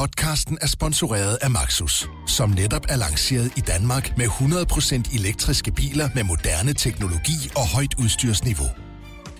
Podcasten 0.00 0.58
er 0.60 0.66
sponsoreret 0.66 1.38
af 1.42 1.50
Maxus, 1.50 2.08
som 2.26 2.50
netop 2.50 2.86
er 2.88 2.96
lanceret 2.96 3.52
i 3.56 3.60
Danmark 3.60 4.16
med 4.16 4.26
100% 4.26 5.18
elektriske 5.18 5.72
biler 5.72 6.08
med 6.14 6.24
moderne 6.24 6.72
teknologi 6.72 7.50
og 7.56 7.68
højt 7.74 7.94
udstyrsniveau. 7.98 8.68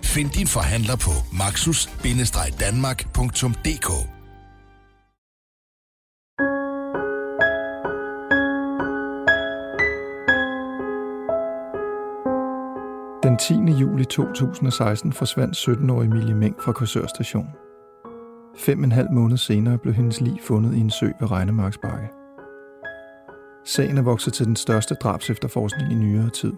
Find 0.03 0.29
din 0.29 0.47
forhandler 0.47 0.95
på 0.95 1.11
maxus-danmark.dk 1.33 3.89
Den 13.23 13.37
10. 13.37 13.53
juli 13.81 14.05
2016 14.05 15.13
forsvandt 15.13 15.57
17-årige 15.57 16.11
Emilie 16.11 16.35
Meng 16.35 16.55
fra 16.63 16.71
Korsør 16.71 17.07
station. 17.07 17.47
Fem 18.57 18.79
og 18.79 18.85
en 18.85 18.91
halv 18.91 19.11
måned 19.11 19.37
senere 19.37 19.77
blev 19.77 19.93
hendes 19.93 20.21
lig 20.21 20.37
fundet 20.41 20.75
i 20.75 20.79
en 20.79 20.89
sø 20.89 21.11
ved 21.19 21.31
Regnemarksbakke. 21.31 22.09
Sagen 23.65 23.97
er 23.97 24.01
vokset 24.01 24.33
til 24.33 24.45
den 24.45 24.55
største 24.55 24.95
drabs 24.95 25.29
efterforskning 25.29 25.91
i 25.91 25.95
nyere 25.95 26.29
tid. 26.29 26.53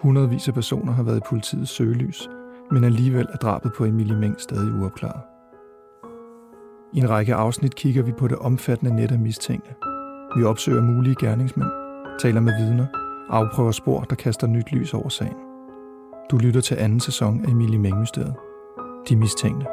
Hundredvis 0.00 0.48
af 0.48 0.54
personer 0.54 0.92
har 0.92 1.02
været 1.02 1.16
i 1.16 1.28
politiets 1.28 1.70
søgelys, 1.70 2.28
men 2.70 2.84
alligevel 2.84 3.26
er 3.32 3.36
drabet 3.36 3.72
på 3.76 3.84
Emilie 3.84 4.16
Meng 4.16 4.40
stadig 4.40 4.80
uopklaret. 4.80 5.20
I 6.92 6.98
en 6.98 7.10
række 7.10 7.34
afsnit 7.34 7.74
kigger 7.74 8.02
vi 8.02 8.12
på 8.12 8.28
det 8.28 8.38
omfattende 8.38 8.96
net 8.96 9.12
af 9.12 9.18
mistænkte. 9.18 9.74
Vi 10.36 10.44
opsøger 10.44 10.82
mulige 10.82 11.16
gerningsmænd, 11.20 11.70
taler 12.20 12.40
med 12.40 12.52
vidner, 12.60 12.86
afprøver 13.30 13.72
spor, 13.72 14.00
der 14.00 14.16
kaster 14.16 14.46
nyt 14.46 14.72
lys 14.72 14.94
over 14.94 15.08
sagen. 15.08 15.36
Du 16.30 16.36
lytter 16.36 16.60
til 16.60 16.74
anden 16.74 17.00
sæson 17.00 17.44
af 17.44 17.50
Emilie 17.50 17.78
Meng-mysteriet. 17.78 18.34
De 19.08 19.16
mistænkte. 19.16 19.66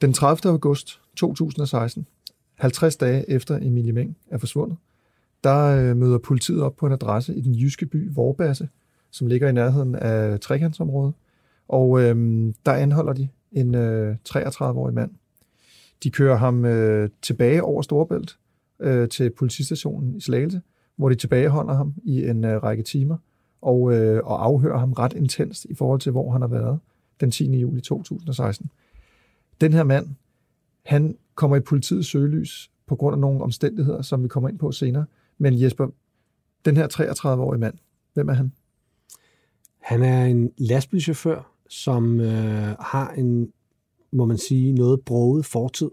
Den 0.00 0.12
30. 0.12 0.52
august 0.52 1.00
2016, 1.16 2.06
50 2.54 2.96
dage 2.96 3.30
efter 3.30 3.56
Emilie 3.56 3.92
Meng 3.92 4.16
er 4.30 4.38
forsvundet, 4.38 4.76
der 5.44 5.66
øh, 5.66 5.96
møder 5.96 6.18
politiet 6.18 6.62
op 6.62 6.76
på 6.76 6.86
en 6.86 6.92
adresse 6.92 7.34
i 7.34 7.40
den 7.40 7.54
jyske 7.54 7.86
by 7.86 8.10
Vorbasse, 8.14 8.68
som 9.10 9.26
ligger 9.26 9.48
i 9.48 9.52
nærheden 9.52 9.94
af 9.94 10.40
trekantsområdet. 10.40 11.14
Og 11.68 12.00
øh, 12.00 12.16
der 12.66 12.72
anholder 12.72 13.12
de 13.12 13.28
en 13.52 13.74
øh, 13.74 14.16
33-årig 14.28 14.94
mand. 14.94 15.10
De 16.02 16.10
kører 16.10 16.36
ham 16.36 16.64
øh, 16.64 17.10
tilbage 17.22 17.62
over 17.62 17.82
Storebælt 17.82 18.38
øh, 18.80 19.08
til 19.08 19.30
politistationen 19.30 20.16
i 20.16 20.20
Slagelse, 20.20 20.60
hvor 20.96 21.08
de 21.08 21.14
tilbageholder 21.14 21.74
ham 21.74 21.94
i 22.04 22.28
en 22.28 22.44
øh, 22.44 22.62
række 22.62 22.82
timer 22.82 23.16
og, 23.62 23.92
øh, 23.92 24.20
og 24.24 24.44
afhører 24.44 24.78
ham 24.78 24.92
ret 24.92 25.12
intenst 25.12 25.64
i 25.64 25.74
forhold 25.74 26.00
til, 26.00 26.12
hvor 26.12 26.30
han 26.30 26.40
har 26.40 26.48
været 26.48 26.78
den 27.20 27.30
10. 27.30 27.58
juli 27.58 27.80
2016. 27.80 28.70
Den 29.60 29.72
her 29.72 29.84
mand, 29.84 30.08
han 30.82 31.18
kommer 31.34 31.56
i 31.56 31.60
politiets 31.60 32.08
søgelys 32.08 32.70
på 32.86 32.96
grund 32.96 33.14
af 33.14 33.20
nogle 33.20 33.42
omstændigheder, 33.42 34.02
som 34.02 34.22
vi 34.22 34.28
kommer 34.28 34.48
ind 34.48 34.58
på 34.58 34.72
senere. 34.72 35.04
Men 35.38 35.60
Jesper, 35.62 35.88
den 36.64 36.76
her 36.76 36.88
33-årige 36.88 37.60
mand, 37.60 37.74
hvem 38.14 38.28
er 38.28 38.32
han? 38.32 38.52
Han 39.78 40.02
er 40.02 40.24
en 40.24 40.52
lastbilchauffør, 40.58 41.52
som 41.68 42.20
øh, 42.20 42.76
har 42.80 43.10
en, 43.10 43.52
må 44.12 44.24
man 44.24 44.38
sige, 44.38 44.72
noget 44.72 45.00
broget 45.00 45.46
fortid. 45.46 45.90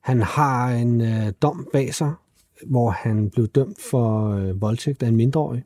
Han 0.00 0.22
har 0.22 0.70
en 0.70 1.00
øh, 1.00 1.32
dom 1.42 1.68
bag 1.72 1.94
sig, 1.94 2.14
hvor 2.66 2.90
han 2.90 3.30
blev 3.30 3.46
dømt 3.46 3.80
for 3.90 4.28
øh, 4.28 4.60
voldtægt 4.60 5.02
af 5.02 5.08
en 5.08 5.16
mindreårig. 5.16 5.64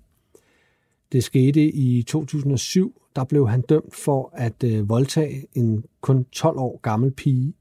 Det 1.12 1.25
skete 1.25 1.65
i 1.65 2.03
2007. 2.03 3.02
Der 3.17 3.25
blev 3.25 3.49
han 3.49 3.61
dømt 3.61 3.95
for 3.95 4.31
at 4.33 4.65
øh, 4.65 4.89
voldtage 4.89 5.47
en 5.55 5.85
kun 6.01 6.25
12 6.25 6.59
år 6.59 6.81
gammel 6.83 7.11
pige. 7.11 7.55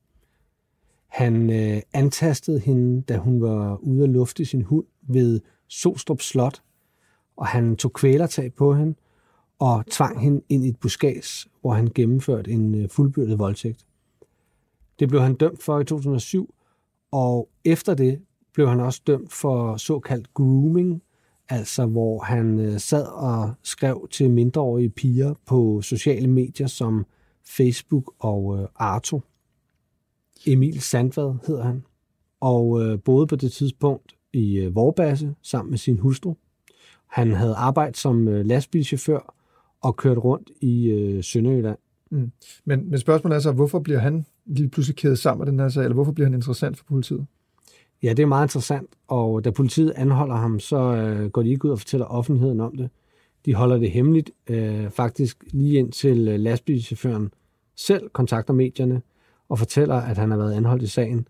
Han 1.07 1.49
øh, 1.49 1.81
antastede 1.93 2.59
hende, 2.59 3.01
da 3.01 3.17
hun 3.17 3.41
var 3.41 3.75
ude 3.75 4.03
at 4.03 4.09
lufte 4.09 4.45
sin 4.45 4.61
hund 4.61 4.85
ved 5.01 5.41
Sostrup 5.67 6.21
Slot, 6.21 6.61
og 7.37 7.47
han 7.47 7.75
tog 7.75 7.93
kvælertag 7.93 8.53
på 8.53 8.75
hende 8.75 8.95
og 9.59 9.85
tvang 9.89 10.21
hende 10.21 10.41
ind 10.49 10.65
i 10.65 10.69
et 10.69 10.79
buskads, 10.79 11.47
hvor 11.61 11.73
han 11.73 11.91
gennemførte 11.95 12.51
en 12.51 12.75
øh, 12.75 12.89
fuldbyrdet 12.89 13.39
voldtægt. 13.39 13.85
Det 14.99 15.09
blev 15.09 15.21
han 15.21 15.35
dømt 15.35 15.63
for 15.63 15.79
i 15.79 15.85
2007, 15.85 16.53
og 17.11 17.49
efter 17.65 17.93
det 17.93 18.21
blev 18.53 18.67
han 18.67 18.79
også 18.79 19.01
dømt 19.07 19.33
for 19.33 19.77
såkaldt 19.77 20.33
grooming, 20.33 21.01
altså 21.49 21.85
hvor 21.85 22.19
han 22.19 22.59
øh, 22.59 22.79
sad 22.79 23.05
og 23.05 23.53
skrev 23.63 24.07
til 24.11 24.31
mindreårige 24.31 24.89
piger 24.89 25.33
på 25.45 25.81
sociale 25.81 26.27
medier 26.27 26.67
som 26.67 27.05
Facebook 27.57 28.13
og 28.19 28.59
øh, 28.59 28.67
Arto. 28.75 29.21
Emil 30.47 30.81
Sandvad 30.81 31.35
hedder 31.47 31.63
han, 31.63 31.83
og 32.39 32.83
øh, 32.83 32.99
boede 32.99 33.27
på 33.27 33.35
det 33.35 33.51
tidspunkt 33.51 34.15
i 34.33 34.69
Vorbasse 34.73 35.35
sammen 35.41 35.69
med 35.69 35.77
sin 35.77 35.97
hustru. 35.97 36.33
Han 37.07 37.31
havde 37.31 37.55
arbejdet 37.55 37.97
som 37.97 38.27
lastbilchauffør 38.27 39.35
og 39.81 39.95
kørt 39.95 40.17
rundt 40.17 40.51
i 40.61 41.19
Sønderjylland. 41.21 41.77
Mm. 42.11 42.31
Men, 42.65 42.89
men 42.89 42.99
spørgsmålet 42.99 43.35
er 43.35 43.39
så, 43.39 43.51
hvorfor 43.51 43.79
bliver 43.79 43.99
han 43.99 44.25
lige 44.45 44.69
pludselig 44.69 44.95
kædet 44.95 45.19
sammen 45.19 45.45
med 45.45 45.51
den 45.51 45.59
her 45.59 45.69
sag, 45.69 45.83
eller 45.83 45.93
hvorfor 45.93 46.11
bliver 46.11 46.25
han 46.27 46.33
interessant 46.33 46.77
for 46.77 46.85
politiet? 46.85 47.25
Ja, 48.03 48.09
det 48.09 48.19
er 48.19 48.27
meget 48.27 48.45
interessant, 48.45 48.89
og 49.07 49.45
da 49.45 49.51
politiet 49.51 49.93
anholder 49.95 50.35
ham, 50.35 50.59
så 50.59 50.77
øh, 50.77 51.29
går 51.29 51.41
de 51.41 51.49
ikke 51.49 51.65
ud 51.65 51.71
og 51.71 51.79
fortæller 51.79 52.05
offentligheden 52.05 52.59
om 52.59 52.77
det. 52.77 52.89
De 53.45 53.53
holder 53.53 53.77
det 53.77 53.91
hemmeligt, 53.91 54.31
øh, 54.47 54.89
faktisk 54.89 55.43
lige 55.51 55.79
indtil 55.79 56.27
øh, 56.27 56.39
lastbilchaufføren 56.39 57.33
selv 57.75 58.09
kontakter 58.09 58.53
medierne 58.53 59.01
og 59.49 59.59
fortæller, 59.59 59.95
at 59.95 60.17
han 60.17 60.31
har 60.31 60.37
været 60.37 60.53
anholdt 60.53 60.83
i 60.83 60.87
sagen, 60.87 61.27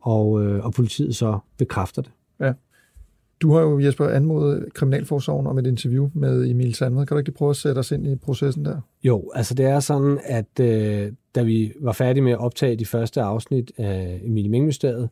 og, 0.00 0.44
øh, 0.44 0.64
og 0.64 0.72
politiet 0.72 1.16
så 1.16 1.38
bekræfter 1.58 2.02
det. 2.02 2.10
Ja. 2.40 2.52
Du 3.40 3.52
har 3.52 3.60
jo, 3.60 3.78
Jesper, 3.80 4.08
anmodet 4.08 4.74
Kriminalforsorgen 4.74 5.46
om 5.46 5.58
et 5.58 5.66
interview 5.66 6.10
med 6.14 6.50
Emil 6.50 6.74
Sandved. 6.74 7.06
Kan 7.06 7.14
du 7.14 7.18
ikke 7.18 7.32
prøve 7.32 7.50
at 7.50 7.56
sætte 7.56 7.78
os 7.78 7.90
ind 7.90 8.06
i 8.06 8.16
processen 8.16 8.64
der? 8.64 8.80
Jo, 9.02 9.30
altså 9.34 9.54
det 9.54 9.66
er 9.66 9.80
sådan, 9.80 10.18
at 10.24 10.60
øh, 10.60 11.12
da 11.34 11.42
vi 11.42 11.72
var 11.80 11.92
færdige 11.92 12.22
med 12.22 12.32
at 12.32 12.38
optage 12.38 12.76
de 12.76 12.86
første 12.86 13.20
afsnit 13.20 13.72
af 13.76 14.20
Emil 14.24 14.50
Mengmysteriet, 14.50 15.10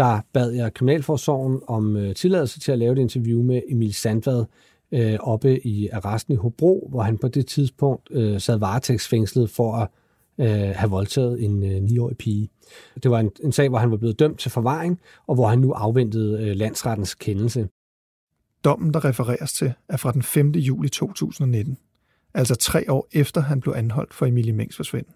der 0.00 0.20
bad 0.32 0.50
jeg 0.52 0.74
Kriminalforsorgen 0.74 1.60
om 1.66 1.96
øh, 1.96 2.14
tilladelse 2.14 2.60
til 2.60 2.72
at 2.72 2.78
lave 2.78 2.92
et 2.92 2.98
interview 2.98 3.42
med 3.42 3.62
Emil 3.68 3.94
Sandvad 3.94 4.44
øh, 4.92 5.18
oppe 5.20 5.66
i 5.66 5.88
arresten 5.88 6.34
i 6.34 6.36
Hobro, 6.36 6.88
hvor 6.90 7.02
han 7.02 7.18
på 7.18 7.28
det 7.28 7.46
tidspunkt 7.46 8.08
øh, 8.10 8.40
sad 8.40 8.58
varetægtsfængslet 8.58 9.50
for 9.50 9.74
at 9.74 9.88
øh, 10.38 10.74
have 10.76 10.90
voldtaget 10.90 11.44
en 11.44 11.62
øh, 11.62 11.90
9-årig 11.90 12.16
pige. 12.16 12.48
Det 13.02 13.10
var 13.10 13.20
en, 13.20 13.30
en 13.42 13.52
sag, 13.52 13.68
hvor 13.68 13.78
han 13.78 13.90
var 13.90 13.96
blevet 13.96 14.18
dømt 14.18 14.38
til 14.38 14.50
forvaring, 14.50 15.00
og 15.26 15.34
hvor 15.34 15.48
han 15.48 15.58
nu 15.58 15.72
afventede 15.72 16.42
øh, 16.42 16.56
landsrettens 16.56 17.14
kendelse. 17.14 17.68
Dommen, 18.64 18.94
der 18.94 19.04
refereres 19.04 19.52
til, 19.52 19.72
er 19.88 19.96
fra 19.96 20.12
den 20.12 20.22
5. 20.22 20.50
juli 20.50 20.88
2019, 20.88 21.78
altså 22.34 22.54
tre 22.54 22.92
år 22.92 23.08
efter 23.12 23.40
han 23.40 23.60
blev 23.60 23.74
anholdt 23.76 24.14
for 24.14 24.26
Emilie 24.26 24.52
Mengs 24.52 24.76
forsvinden. 24.76 25.12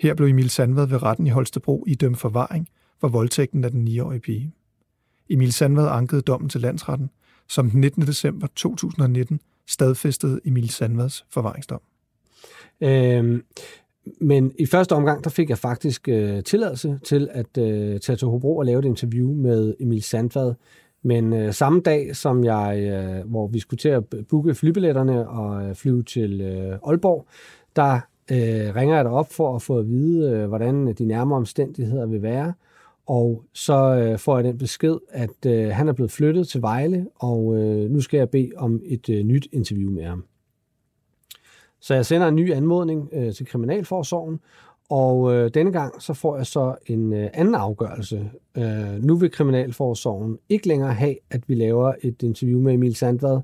Her 0.00 0.14
blev 0.14 0.28
Emil 0.28 0.50
Sandvad 0.50 0.86
ved 0.86 1.02
retten 1.02 1.26
i 1.26 1.30
Holstebro 1.30 1.84
idømt 1.86 2.18
forvaring 2.18 2.68
for 3.00 3.08
voldtægten 3.08 3.64
af 3.64 3.70
den 3.70 3.88
9-årige 3.88 4.20
pige. 4.20 4.52
Emil 5.30 5.52
Sandvad 5.52 5.88
ankede 5.88 6.22
dommen 6.22 6.48
til 6.48 6.60
landsretten, 6.60 7.10
som 7.48 7.70
den 7.70 7.80
19. 7.80 8.06
december 8.06 8.46
2019 8.56 9.40
stadfæstede 9.66 10.40
Emil 10.44 10.70
Sandvads 10.70 11.26
forvaringsdom. 11.30 11.80
Øhm, 12.80 13.42
men 14.20 14.52
i 14.58 14.66
første 14.66 14.92
omgang, 14.92 15.24
der 15.24 15.30
fik 15.30 15.50
jeg 15.50 15.58
faktisk 15.58 16.08
øh, 16.08 16.42
tilladelse 16.42 16.98
til 17.04 17.28
at 17.32 17.58
øh, 17.58 18.00
tage 18.00 18.16
til 18.16 18.28
Hobro 18.28 18.56
og 18.56 18.66
lave 18.66 18.78
et 18.78 18.84
interview 18.84 19.32
med 19.34 19.74
Emil 19.80 20.02
Sandvad. 20.02 20.54
Men 21.02 21.32
øh, 21.32 21.52
samme 21.52 21.80
dag, 21.80 22.16
som 22.16 22.44
jeg, 22.44 22.78
øh, 22.80 23.30
hvor 23.30 23.46
vi 23.46 23.58
skulle 23.58 23.78
til 23.78 23.88
at 23.88 24.04
booke 24.28 24.54
flybilletterne 24.54 25.28
og 25.28 25.68
øh, 25.68 25.74
flyve 25.74 26.02
til 26.02 26.40
øh, 26.40 26.78
Aalborg, 26.86 27.26
der 27.76 27.94
øh, 28.30 28.74
ringer 28.76 28.94
jeg 28.94 29.04
dig 29.04 29.12
op 29.12 29.32
for 29.32 29.56
at 29.56 29.62
få 29.62 29.78
at 29.78 29.88
vide, 29.88 30.30
øh, 30.30 30.46
hvordan 30.46 30.94
de 30.94 31.04
nærmere 31.04 31.36
omstændigheder 31.36 32.06
vil 32.06 32.22
være. 32.22 32.52
Og 33.06 33.44
så 33.52 33.74
øh, 33.74 34.18
får 34.18 34.36
jeg 34.36 34.44
den 34.44 34.58
besked, 34.58 34.96
at 35.08 35.46
øh, 35.46 35.68
han 35.68 35.88
er 35.88 35.92
blevet 35.92 36.10
flyttet 36.10 36.48
til 36.48 36.62
Vejle, 36.62 37.06
og 37.14 37.56
øh, 37.56 37.90
nu 37.90 38.00
skal 38.00 38.18
jeg 38.18 38.30
bede 38.30 38.50
om 38.56 38.82
et 38.84 39.08
øh, 39.08 39.24
nyt 39.24 39.48
interview 39.52 39.90
med 39.90 40.04
ham. 40.04 40.24
Så 41.80 41.94
jeg 41.94 42.06
sender 42.06 42.28
en 42.28 42.36
ny 42.36 42.52
anmodning 42.52 43.08
øh, 43.12 43.34
til 43.34 43.46
Kriminalforsorgen, 43.46 44.40
og 44.88 45.34
øh, 45.34 45.50
denne 45.54 45.72
gang 45.72 46.02
så 46.02 46.14
får 46.14 46.36
jeg 46.36 46.46
så 46.46 46.74
en 46.86 47.12
øh, 47.12 47.30
anden 47.34 47.54
afgørelse. 47.54 48.30
Øh, 48.56 49.02
nu 49.04 49.16
vil 49.16 49.30
Kriminalforsorgen 49.30 50.38
ikke 50.48 50.68
længere 50.68 50.94
have, 50.94 51.16
at 51.30 51.48
vi 51.48 51.54
laver 51.54 51.92
et 52.02 52.22
interview 52.22 52.60
med 52.60 52.74
Emil 52.74 52.96
Sandvad, 52.96 53.40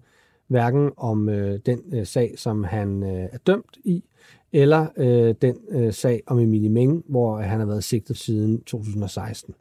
hverken 0.46 0.90
om 0.96 1.28
øh, 1.28 1.60
den 1.66 1.80
øh, 1.92 2.06
sag, 2.06 2.34
som 2.36 2.64
han 2.64 3.02
øh, 3.02 3.28
er 3.32 3.38
dømt 3.46 3.78
i, 3.84 4.04
eller 4.52 4.86
øh, 4.96 5.34
den 5.42 5.56
øh, 5.70 5.92
sag 5.92 6.22
om 6.26 6.38
Emilie 6.38 6.68
Meng, 6.68 7.04
hvor 7.08 7.38
øh, 7.38 7.44
han 7.44 7.58
har 7.58 7.66
været 7.66 7.84
sigtet 7.84 8.16
siden 8.16 8.60
2016. 8.60 9.54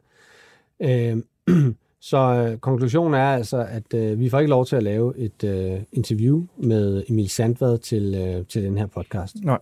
Øh, 0.80 1.16
Så 2.04 2.18
øh, 2.18 2.58
konklusionen 2.58 3.14
er 3.14 3.26
altså, 3.26 3.66
at 3.70 3.94
øh, 3.94 4.18
vi 4.18 4.28
får 4.28 4.38
ikke 4.38 4.50
lov 4.50 4.66
til 4.66 4.76
at 4.76 4.82
lave 4.82 5.18
et 5.18 5.44
øh, 5.44 5.80
interview 5.92 6.44
med 6.56 7.02
Emil 7.08 7.28
Sandvad 7.28 7.78
til, 7.78 8.14
øh, 8.14 8.46
til 8.46 8.62
den 8.62 8.78
her 8.78 8.86
podcast. 8.86 9.36
Nej. 9.44 9.58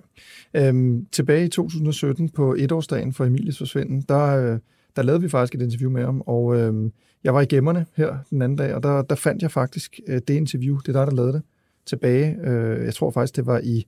Øhm, 0.55 1.07
tilbage 1.13 1.45
i 1.45 1.49
2017 1.49 2.29
på 2.29 2.55
etårsdagen 2.59 3.13
for 3.13 3.25
Emilies 3.25 3.59
forsvinden, 3.59 4.05
der, 4.09 4.27
øh, 4.27 4.59
der 4.97 5.03
lavede 5.03 5.23
vi 5.23 5.29
faktisk 5.29 5.55
et 5.55 5.63
interview 5.63 5.91
med 5.91 6.05
ham, 6.05 6.23
og 6.27 6.57
øh, 6.57 6.91
jeg 7.25 7.35
var 7.35 7.41
i 7.41 7.47
gemmerne 7.47 7.87
her 7.97 8.17
den 8.31 8.43
anden 8.43 8.59
dag, 8.59 8.75
og 8.75 8.83
der, 8.83 9.03
der 9.03 9.15
fandt 9.15 9.43
jeg 9.43 9.51
faktisk 9.51 10.01
øh, 10.07 10.21
det 10.29 10.35
interview, 10.35 10.79
det 10.79 10.89
er 10.89 10.93
der, 10.93 11.05
der 11.05 11.17
lavede 11.17 11.33
det, 11.33 11.43
tilbage. 11.87 12.37
Øh, 12.45 12.85
jeg 12.85 12.95
tror 12.95 13.11
faktisk, 13.11 13.37
det 13.37 13.47
var 13.47 13.61
i 13.65 13.87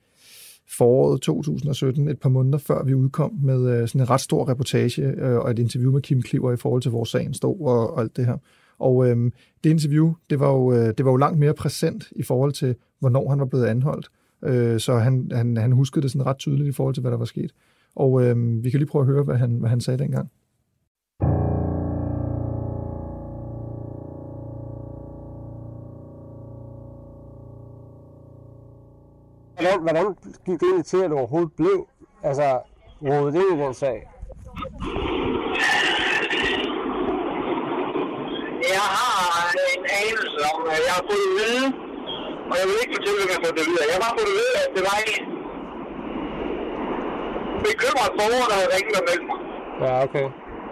foråret 0.79 1.21
2017, 1.21 2.09
et 2.09 2.21
par 2.21 2.29
måneder 2.29 2.59
før 2.59 2.85
vi 2.85 2.95
udkom 2.95 3.39
med 3.43 3.71
øh, 3.71 3.89
sådan 3.89 4.01
en 4.01 4.11
ret 4.11 4.21
stor 4.21 4.49
reportage 4.49 5.03
øh, 5.03 5.39
og 5.39 5.51
et 5.51 5.59
interview 5.59 5.93
med 5.93 6.03
Kim 6.03 6.23
Kliver 6.23 6.53
i 6.53 6.57
forhold 6.57 6.83
til, 6.83 6.91
hvor 6.91 7.05
sagen 7.05 7.35
stod 7.35 7.61
og, 7.61 7.95
og 7.95 8.01
alt 8.01 8.17
det 8.17 8.27
her. 8.27 8.37
Og 8.79 9.09
øh, 9.09 9.31
det 9.65 9.71
interview, 9.71 10.13
det 10.31 10.41
var, 10.41 10.53
jo, 10.53 10.73
øh, 10.73 10.95
det 10.99 11.05
var 11.05 11.11
jo 11.11 11.17
langt 11.17 11.39
mere 11.39 11.55
præsent 11.55 12.05
i 12.17 12.23
forhold 12.23 12.53
til, 12.53 12.75
hvornår 12.99 13.31
han 13.31 13.39
var 13.39 13.45
blevet 13.45 13.67
anholdt. 13.67 14.09
Øh, 14.45 14.81
så 14.81 14.99
han, 14.99 15.31
han, 15.35 15.57
han 15.57 15.73
huskede 15.73 16.03
det 16.03 16.11
sådan 16.11 16.27
ret 16.27 16.39
tydeligt 16.39 16.69
i 16.69 16.73
forhold 16.73 16.95
til, 16.95 17.01
hvad 17.01 17.11
der 17.11 17.19
var 17.19 17.25
sket. 17.25 17.53
Og 17.97 18.25
øh, 18.25 18.65
vi 18.65 18.71
kan 18.71 18.79
lige 18.79 18.89
prøve 18.89 19.03
at 19.03 19.07
høre, 19.07 19.23
hvad 19.23 19.37
han, 19.37 19.51
hvad 19.51 19.71
han 19.71 19.81
sagde 19.81 19.99
dengang. 19.99 20.31
Hvordan, 29.81 30.03
hvordan 30.03 30.17
gik 30.47 30.61
det 30.61 30.67
egentlig 30.69 30.87
til, 30.87 31.01
at 31.05 31.11
du 31.11 31.17
overhovedet 31.19 31.53
blev 31.53 31.87
altså, 32.23 32.61
rodet 33.03 33.35
ind 33.35 33.49
i 33.55 33.63
den 33.63 33.75
sag? 33.75 33.99
Jeg 38.75 38.85
har 38.97 39.53
en 39.75 39.85
anelse 40.03 40.39
om, 40.53 40.61
at 40.75 40.81
jeg 40.87 40.93
har 40.99 41.05
fået 41.11 41.27
at 41.31 41.35
vide, 41.41 41.67
og 42.51 42.55
jeg 42.61 42.67
vil 42.69 42.77
ikke 42.83 42.95
fortælle, 42.97 43.19
hvem 43.21 43.29
jeg 43.31 43.37
har 43.39 43.45
fået 43.45 43.57
det 43.59 43.67
videre. 43.71 43.87
Jeg 43.93 43.99
har 44.07 44.15
fået 44.19 44.31
at 44.33 44.37
vide, 44.41 44.55
at 44.63 44.71
det 44.77 44.83
var 44.89 44.97
en 45.07 45.23
bekymret 47.67 48.11
borger, 48.19 48.47
der 48.51 48.57
havde 48.61 48.71
ringet 48.77 48.95
og 49.01 49.05
meldt 49.09 49.25
mig. 49.31 49.39
Ja, 49.83 49.93
okay. 50.07 50.27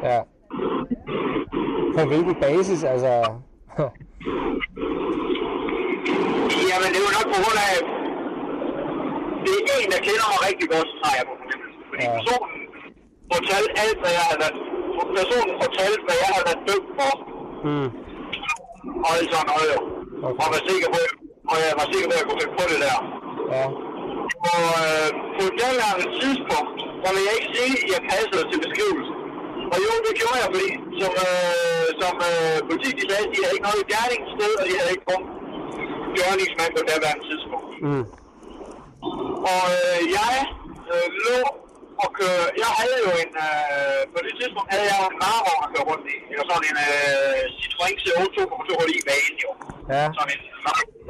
Ja. 0.08 0.18
På 1.96 2.00
hvilken 2.10 2.34
basis, 2.44 2.80
altså? 2.92 3.12
Jamen, 6.70 6.88
det 6.94 7.00
jo 7.06 7.10
nok 7.18 7.26
på 7.34 7.38
grund 7.42 7.60
af, 7.68 7.99
det 9.44 9.52
er 9.56 9.78
en, 9.82 9.88
der 9.94 10.00
kender 10.08 10.26
mig 10.32 10.38
rigtig 10.48 10.66
godt, 10.74 10.88
har 11.04 11.12
jeg 11.18 11.24
på 11.30 11.34
fornemmelsen. 11.40 11.82
Fordi 11.90 12.04
Ja. 12.06 12.12
personen 12.18 12.52
fortalte 13.34 13.70
alt, 13.84 13.98
hvad 14.02 14.12
jeg 14.18 14.24
havde 14.28 14.40
været, 14.44 14.56
personen 15.18 15.52
fortalte, 15.64 16.00
hvad 16.06 16.16
jeg 16.24 16.30
havde 16.34 16.46
været 16.48 16.62
dømt 16.68 16.90
for, 16.98 17.12
Hmm. 17.64 17.88
og 19.04 19.10
alt 19.18 19.28
sådan 19.34 19.48
noget. 19.52 19.68
jo. 19.74 19.80
Okay. 20.26 20.40
Og 20.42 20.46
var 20.54 20.60
sikker 20.70 20.88
på, 20.96 21.00
og 21.50 21.56
jeg 21.64 21.72
var 21.80 21.86
sikker 21.92 22.06
på, 22.10 22.14
at 22.16 22.20
jeg 22.20 22.26
kunne 22.28 22.40
finde 22.42 22.56
på 22.60 22.64
det 22.72 22.78
der. 22.86 22.98
Ja. 23.54 23.64
Og 24.52 24.62
øh, 24.84 25.08
på 25.36 25.42
et 25.50 25.54
daværende 25.62 26.06
tidspunkt, 26.20 26.76
der 27.02 27.10
vil 27.14 27.22
jeg 27.28 27.34
ikke 27.38 27.50
sige, 27.58 27.74
at 27.84 27.88
jeg 27.94 28.00
passede 28.12 28.44
til 28.50 28.58
beskrivelsen. 28.64 29.14
Og 29.72 29.76
jo, 29.86 29.92
det 30.06 30.12
gjorde 30.20 30.38
jeg, 30.42 30.48
fordi 30.54 30.68
som, 31.00 31.12
øh, 31.26 31.86
som 32.02 32.14
øh, 32.30 32.56
politi, 32.68 32.88
de 32.98 33.04
sagde, 33.10 33.24
de 33.32 33.38
havde 33.42 33.54
ikke 33.56 33.68
noget 33.70 33.84
gerningssted, 33.94 34.52
og 34.60 34.64
de 34.68 34.72
havde 34.80 34.92
ikke 34.94 35.06
fundet 35.10 35.30
gerningsmand 36.18 36.70
på 36.76 36.82
daværende 36.90 37.24
tidspunkt. 37.30 37.68
Mm. 37.86 38.04
Og 39.48 39.62
øh, 39.78 39.98
jeg 40.18 40.36
øh, 40.92 41.08
lå 41.24 41.38
og 42.02 42.08
køre, 42.18 42.44
jeg 42.62 42.70
havde 42.80 42.98
jo 43.04 43.10
en, 43.22 43.32
øh, 43.46 44.00
på 44.12 44.18
det 44.26 44.32
tidspunkt 44.38 44.68
havde 44.72 44.86
jeg 44.90 44.96
jo 45.02 45.06
en 45.12 45.18
varevogn 45.24 45.62
at 45.66 45.70
køre 45.72 45.84
rundt 45.90 46.06
i. 46.14 46.16
Det 46.28 46.36
var 46.40 46.46
sådan 46.50 46.66
en 46.70 46.78
øh, 46.88 47.42
Citroën 47.58 47.96
CO 48.02 48.22
2,2 48.36 48.72
i 48.98 49.00
banen 49.08 49.36
jo. 49.44 49.50
Ja. 49.94 50.02
Sådan 50.16 50.32
en 50.36 50.42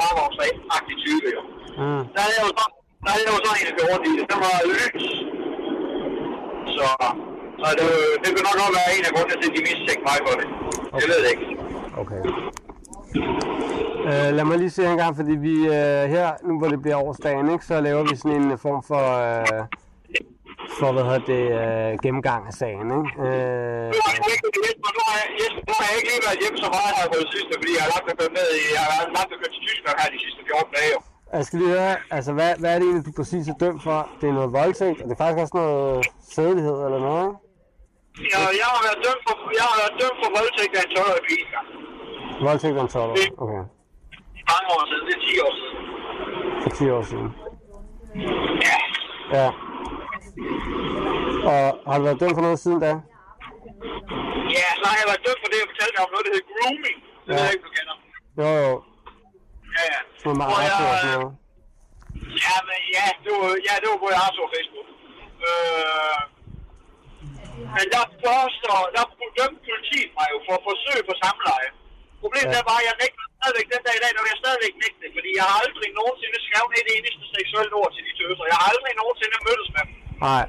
varevognsagtig 0.01 0.97
type 1.05 1.29
jo. 1.37 1.43
Mm. 1.81 2.03
Der 2.15 2.21
havde 2.25 2.37
jeg 2.39 2.45
jo 2.49 2.53
sådan, 2.59 2.75
der 3.05 3.11
havde 3.15 3.25
jeg 3.27 3.33
jo 3.37 3.41
sådan 3.45 3.59
en, 3.61 3.67
der 3.69 3.75
kørte 3.77 3.91
rundt 3.93 4.07
i. 4.11 4.13
Den 4.31 4.39
var 4.45 4.57
lys. 4.71 5.07
Så, 6.77 6.87
så 7.61 7.67
det, 7.79 7.89
det 8.23 8.29
kan 8.37 8.43
nok 8.49 8.57
godt 8.63 8.75
være 8.79 8.91
en 8.97 9.05
af 9.09 9.13
grundene 9.15 9.37
til, 9.41 9.49
at 9.51 9.55
de 9.57 9.61
mistænkte 9.69 10.05
mig 10.09 10.19
for 10.27 10.35
det. 10.41 10.49
Jeg 11.01 11.07
ved 11.11 11.19
det 11.25 11.31
ikke. 11.35 11.47
Okay. 12.03 12.21
Uh, 14.11 14.29
lad 14.37 14.45
mig 14.51 14.59
lige 14.59 14.71
se 14.77 14.83
en 14.93 14.99
gang, 15.03 15.13
fordi 15.21 15.35
vi 15.47 15.55
uh, 15.77 16.05
her, 16.15 16.29
nu 16.47 16.53
hvor 16.59 16.69
det 16.75 16.81
bliver 16.85 16.99
årsdagen, 17.07 17.47
ikke, 17.55 17.65
så 17.71 17.75
laver 17.87 18.03
vi 18.11 18.15
sådan 18.17 18.43
en 18.43 18.59
form 18.67 18.81
for, 18.91 19.05
uh, 19.27 19.61
for 20.79 20.89
hvad 20.95 21.05
hedder 21.09 21.25
det, 21.33 21.45
uh, 21.61 21.91
gennemgang 22.05 22.41
af 22.51 22.55
sagen. 22.63 22.87
Ikke? 22.99 23.11
Uh, 23.25 23.87
Nu 23.95 23.99
har 24.07 24.13
jeg 24.15 24.21
nu 25.69 25.73
har 25.79 25.85
jeg, 25.89 25.95
ikke 25.99 26.09
lige 26.13 26.23
været 26.27 26.39
hjemme 26.43 26.59
så 26.65 26.69
meget 26.77 26.93
her 26.99 27.07
på 27.13 27.17
det 27.23 27.29
sidste, 27.35 27.53
fordi 27.61 27.73
jeg 27.79 27.83
har 27.87 27.91
lagt 27.95 28.05
mig 28.09 28.17
ned 28.39 28.49
i, 28.61 28.63
jeg 28.77 28.83
har 28.87 28.93
lagt 29.01 29.11
mig 29.17 29.25
til 29.31 29.37
Tyskland 29.69 29.97
her 30.03 30.09
de 30.17 30.19
sidste 30.25 30.41
14 30.49 30.73
dage. 30.79 30.95
jeg 31.39 31.45
skal 31.47 31.57
lige 31.63 31.73
høre, 31.77 31.95
altså 32.17 32.31
hvad, 32.37 32.51
hvad 32.61 32.71
er 32.75 32.79
det 32.81 32.87
egentlig, 32.89 33.07
du 33.09 33.13
præcis 33.21 33.45
er 33.53 33.57
dømt 33.65 33.81
for? 33.89 33.99
Det 34.21 34.27
er 34.31 34.35
noget 34.39 34.51
voldtægt, 34.61 34.99
og 35.03 35.07
det 35.09 35.15
er 35.17 35.21
faktisk 35.25 35.41
også 35.45 35.57
noget 35.63 36.07
sædelighed 36.37 36.77
eller 36.87 37.01
noget? 37.11 37.31
Ja, 38.33 38.41
jeg 38.61 38.69
har 38.75 38.81
været 38.87 39.01
dømt 39.07 39.23
for, 39.27 39.35
jeg 39.59 39.65
har 39.71 39.77
været 39.83 39.95
dømt 40.03 40.19
for 40.23 40.29
voldtægt 40.39 40.73
af 40.79 40.83
en 40.87 40.91
12-årig 40.97 41.25
pige. 41.29 41.47
Voldtægt 42.47 42.77
af 42.81 42.85
en 42.87 42.89
12 42.89 43.11
Okay. 43.45 43.63
Mange 44.51 44.69
år 44.77 44.83
siden, 44.91 45.05
det 45.09 45.15
er 45.19 45.23
10 45.35 45.41
år 45.47 45.53
siden. 45.61 45.77
For 46.63 46.71
10 46.79 46.91
år 46.97 47.03
siden. 47.11 47.29
Ja. 48.69 48.79
Ja. 49.39 49.47
Og 51.51 51.61
har 51.91 51.97
du 51.99 52.05
været 52.09 52.21
dømt 52.23 52.37
for 52.39 52.45
noget 52.47 52.61
siden 52.65 52.81
da? 52.87 52.93
Ja, 54.57 54.67
så 54.81 54.85
har 54.91 54.97
jeg 55.01 55.07
været 55.11 55.23
dømt 55.27 55.41
for 55.43 55.49
det, 55.53 55.59
jeg 55.63 55.69
fortalte 55.73 55.95
dig 55.97 56.03
om 56.07 56.11
noget, 56.15 56.25
der 56.27 56.33
hedder 56.35 56.49
grooming. 56.51 56.99
Det 57.27 57.31
Ja. 57.31 57.35
ved 57.37 57.43
jeg 57.47 57.53
ikke, 57.55 57.65
du 57.69 57.73
kender. 57.79 57.97
Jo, 58.41 58.49
jo. 58.67 58.75
Ja, 59.77 59.83
ja. 59.95 60.01
Sådan 60.21 60.27
noget 60.27 60.39
Hvor 60.39 60.49
meget 60.53 60.65
jeg, 60.69 60.89
og 60.93 60.99
sådan 61.03 61.15
noget. 61.19 61.33
Ja, 62.45 62.55
men 62.69 62.81
ja, 62.97 63.07
det 63.25 63.31
var, 63.41 63.49
ja, 63.69 63.75
det 63.83 63.87
var 63.93 63.99
på 64.05 64.09
jeg 64.17 64.29
så 64.39 64.43
Facebook. 64.55 64.89
Øh, 65.49 66.19
men 67.77 67.85
der 67.95 68.05
påstår, 68.27 68.81
der 68.97 69.03
dømte 69.39 69.61
politiet 69.67 70.11
mig 70.19 70.27
jo 70.35 70.39
for 70.47 70.57
forsøg 70.69 70.99
på 71.09 71.15
samleje. 71.25 71.69
Problemet 72.23 72.55
Ja. 72.57 72.61
er 72.63 72.67
bare, 72.71 72.81
at 72.83 72.89
jeg 72.89 72.97
nægter 73.03 73.27
stadigvæk 73.41 73.67
den 73.75 73.83
dag 73.87 73.95
i 73.99 74.03
dag, 74.05 74.13
når 74.17 74.25
jeg 74.33 74.39
stadigvæk 74.45 74.75
nægter 74.83 75.01
det, 75.05 75.11
fordi 75.17 75.31
jeg 75.39 75.45
har 75.51 75.57
aldrig 75.65 75.89
nogensinde 76.01 76.39
skrevet 76.47 76.73
et 76.81 76.89
eneste 76.97 77.25
seksuelt 77.37 77.73
ord 77.81 77.91
til 77.95 78.03
de 78.07 78.13
tøser. 78.19 78.45
Jeg 78.53 78.59
har 78.61 78.67
aldrig 78.73 78.93
nogensinde 79.03 79.37
mødtes 79.49 79.71
med 79.77 79.83
dem. 79.87 79.95
Nej. 80.27 80.45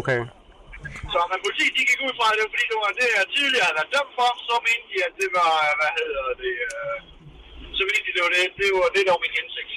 Okay. 0.00 0.20
Så 1.12 1.18
men 1.30 1.38
politiet 1.46 1.72
de 1.78 1.82
gik 1.90 2.00
ud 2.06 2.12
fra, 2.18 2.26
at 2.30 2.34
det 2.36 2.42
var 2.44 2.50
fordi, 2.54 2.64
det 2.72 2.78
var 2.84 2.92
det, 3.00 3.08
jeg 3.20 3.26
tidligere 3.36 3.66
havde 3.68 3.78
været 3.80 3.90
dømt 3.96 4.12
for, 4.18 4.30
så 4.48 4.54
mente 4.66 4.86
de, 4.92 4.98
at 5.08 5.14
det 5.20 5.28
var, 5.38 5.52
hvad 5.80 5.90
hedder 5.98 6.26
det, 6.42 6.54
øh, 6.68 6.96
så 7.76 7.82
mente 7.88 8.04
de, 8.06 8.12
det 8.16 8.22
var 8.26 8.32
det, 8.36 8.44
det 8.60 8.68
var 8.80 8.90
det, 8.96 9.02
der 9.06 9.12
var 9.16 9.22
min 9.26 9.34
hensigt. 9.38 9.72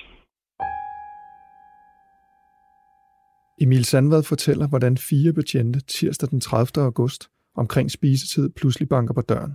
Emil 3.63 3.85
Sandvad 3.91 4.23
fortæller, 4.33 4.65
hvordan 4.71 4.93
fire 5.09 5.31
betjente 5.39 5.79
tirsdag 5.95 6.29
den 6.33 6.41
30. 6.41 6.85
august 6.89 7.21
omkring 7.61 7.87
spisetid 7.97 8.45
pludselig 8.59 8.87
banker 8.89 9.13
på 9.13 9.21
døren. 9.21 9.53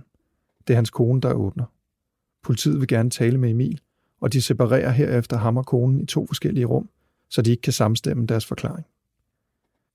Det 0.67 0.73
er 0.73 0.77
hans 0.77 0.89
kone, 0.89 1.21
der 1.21 1.33
åbner. 1.33 1.65
Politiet 2.43 2.79
vil 2.79 2.87
gerne 2.87 3.09
tale 3.09 3.37
med 3.37 3.49
Emil, 3.49 3.81
og 4.21 4.33
de 4.33 4.41
separerer 4.41 4.89
herefter 4.89 5.37
ham 5.37 5.57
og 5.57 5.65
konen 5.65 6.01
i 6.01 6.05
to 6.05 6.25
forskellige 6.25 6.65
rum, 6.65 6.89
så 7.29 7.41
de 7.41 7.51
ikke 7.51 7.61
kan 7.61 7.73
samstemme 7.73 8.25
deres 8.25 8.45
forklaring. 8.45 8.85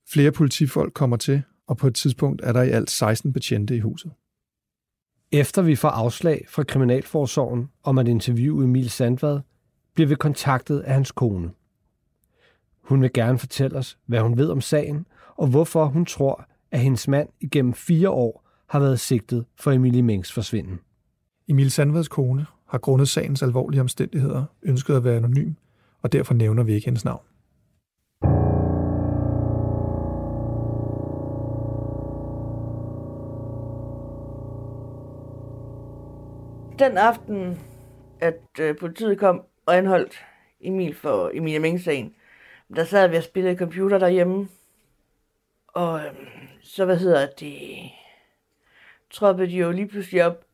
Flere 0.09 0.33
politifolk 0.33 0.93
kommer 0.93 1.17
til, 1.17 1.43
og 1.67 1.77
på 1.77 1.87
et 1.87 1.95
tidspunkt 1.95 2.43
er 2.45 2.53
der 2.53 2.63
i 2.63 2.71
alt 2.71 2.91
16 2.91 3.33
betjente 3.33 3.77
i 3.77 3.81
huset. 3.81 4.13
Efter 5.33 5.63
vi 5.63 5.77
får 5.77 5.89
afslag 5.89 6.47
fra 6.49 6.63
Kriminalforsorgen 6.63 7.71
om 7.83 7.99
at 7.99 8.09
interviewe 8.09 8.65
Emil 8.65 8.91
Sandvad, 8.91 9.41
bliver 9.95 10.09
vi 10.09 10.15
kontaktet 10.15 10.81
af 10.81 10.95
hans 10.95 11.13
kone. 11.13 11.51
Hun 12.81 13.03
vil 13.03 13.13
gerne 13.13 13.39
fortælle 13.39 13.79
os, 13.79 13.99
hvad 14.07 14.21
hun 14.21 14.37
ved 14.37 14.49
om 14.49 14.61
sagen, 14.61 15.07
og 15.37 15.47
hvorfor 15.47 15.85
hun 15.85 16.05
tror, 16.05 16.49
at 16.71 16.81
hendes 16.81 17.09
mand 17.09 17.29
igennem 17.41 17.75
fire 17.75 18.11
år 18.11 18.46
har 18.67 18.79
været 18.81 19.01
sigtet 19.01 19.45
for 19.57 19.71
Emilie 19.73 20.03
Mengs 20.03 20.33
forsvinden. 20.33 20.81
Emil 21.49 21.71
Sandvads 21.71 22.09
kone 22.09 22.47
har 22.69 22.79
grundet 22.79 23.09
sagens 23.09 23.43
alvorlige 23.43 23.81
omstændigheder 23.81 24.45
ønsket 24.63 24.97
at 24.97 25.05
være 25.05 25.17
anonym, 25.17 25.53
og 26.03 26.13
derfor 26.13 26.35
nævner 26.35 26.63
vi 26.63 26.73
ikke 26.73 26.85
hendes 26.85 27.05
navn. 27.05 27.23
Den 36.79 36.97
aften, 36.99 37.59
at 38.21 38.61
øh, 38.61 38.77
politiet 38.77 39.19
kom 39.19 39.43
og 39.67 39.77
anholdt 39.77 40.25
Emil 40.61 40.95
for 40.95 41.31
Emilie 41.35 41.59
Meng-sagen, 41.59 42.15
der 42.77 42.85
sad 42.85 43.09
vi 43.09 43.17
og 43.17 43.23
spillede 43.23 43.57
computer 43.57 43.99
derhjemme. 43.99 44.49
Og 45.69 46.01
øh, 46.01 46.13
så, 46.63 46.85
hvad 46.85 46.97
hedder 46.97 47.27
det, 47.41 47.91
troppede 49.17 49.49
de 49.49 49.57
jo 49.57 49.71
lige 49.71 49.89
pludselig 49.89 50.27
op. 50.27 50.45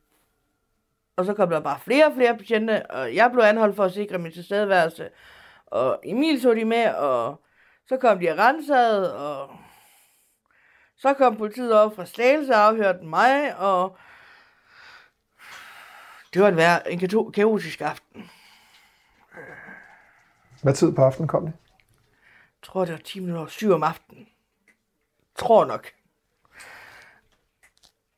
Og 1.17 1.25
så 1.25 1.35
kom 1.35 1.51
der 1.51 1.61
bare 1.61 1.81
flere 1.81 2.07
og 2.07 2.15
flere 2.15 2.37
betjente, 2.37 2.91
og 2.91 3.15
jeg 3.15 3.31
blev 3.33 3.45
anholdt 3.45 3.77
for 3.77 3.85
at 3.85 3.93
sikre 3.93 4.19
min 4.19 4.33
tilstedeværelse. 4.33 5.11
Og 5.67 6.01
Emil 6.05 6.43
tog 6.43 6.57
de 6.57 6.65
med, 6.65 6.95
og 6.95 7.43
så 7.89 7.97
kom 7.97 8.19
de 8.19 8.31
og 8.31 8.39
rensede, 8.39 9.17
og 9.17 9.51
så 10.97 11.15
kom 11.15 11.37
politiet 11.37 11.73
op 11.73 11.97
fra 11.97 12.07
Slagelse 12.07 12.53
og 12.53 12.61
afhørte 12.61 13.05
mig, 13.05 13.57
og 13.59 13.97
Det 16.35 16.43
var 16.43 16.49
en, 16.49 16.57
vær, 16.57 16.79
en 16.79 17.33
kaotisk 17.33 17.81
aften. 17.81 18.31
Hvad 20.63 20.75
tid 20.75 20.93
på 20.93 21.03
aftenen 21.03 21.29
kom 21.29 21.47
de? 21.47 21.53
Jeg 21.53 22.63
tror, 22.63 22.85
det 22.85 22.93
var 22.93 22.99
10 22.99 23.21
minutter 23.21 23.41
over 23.41 23.49
syv 23.49 23.73
om 23.73 23.83
aftenen. 23.83 24.29
Tror 25.37 25.65
nok. 25.65 25.93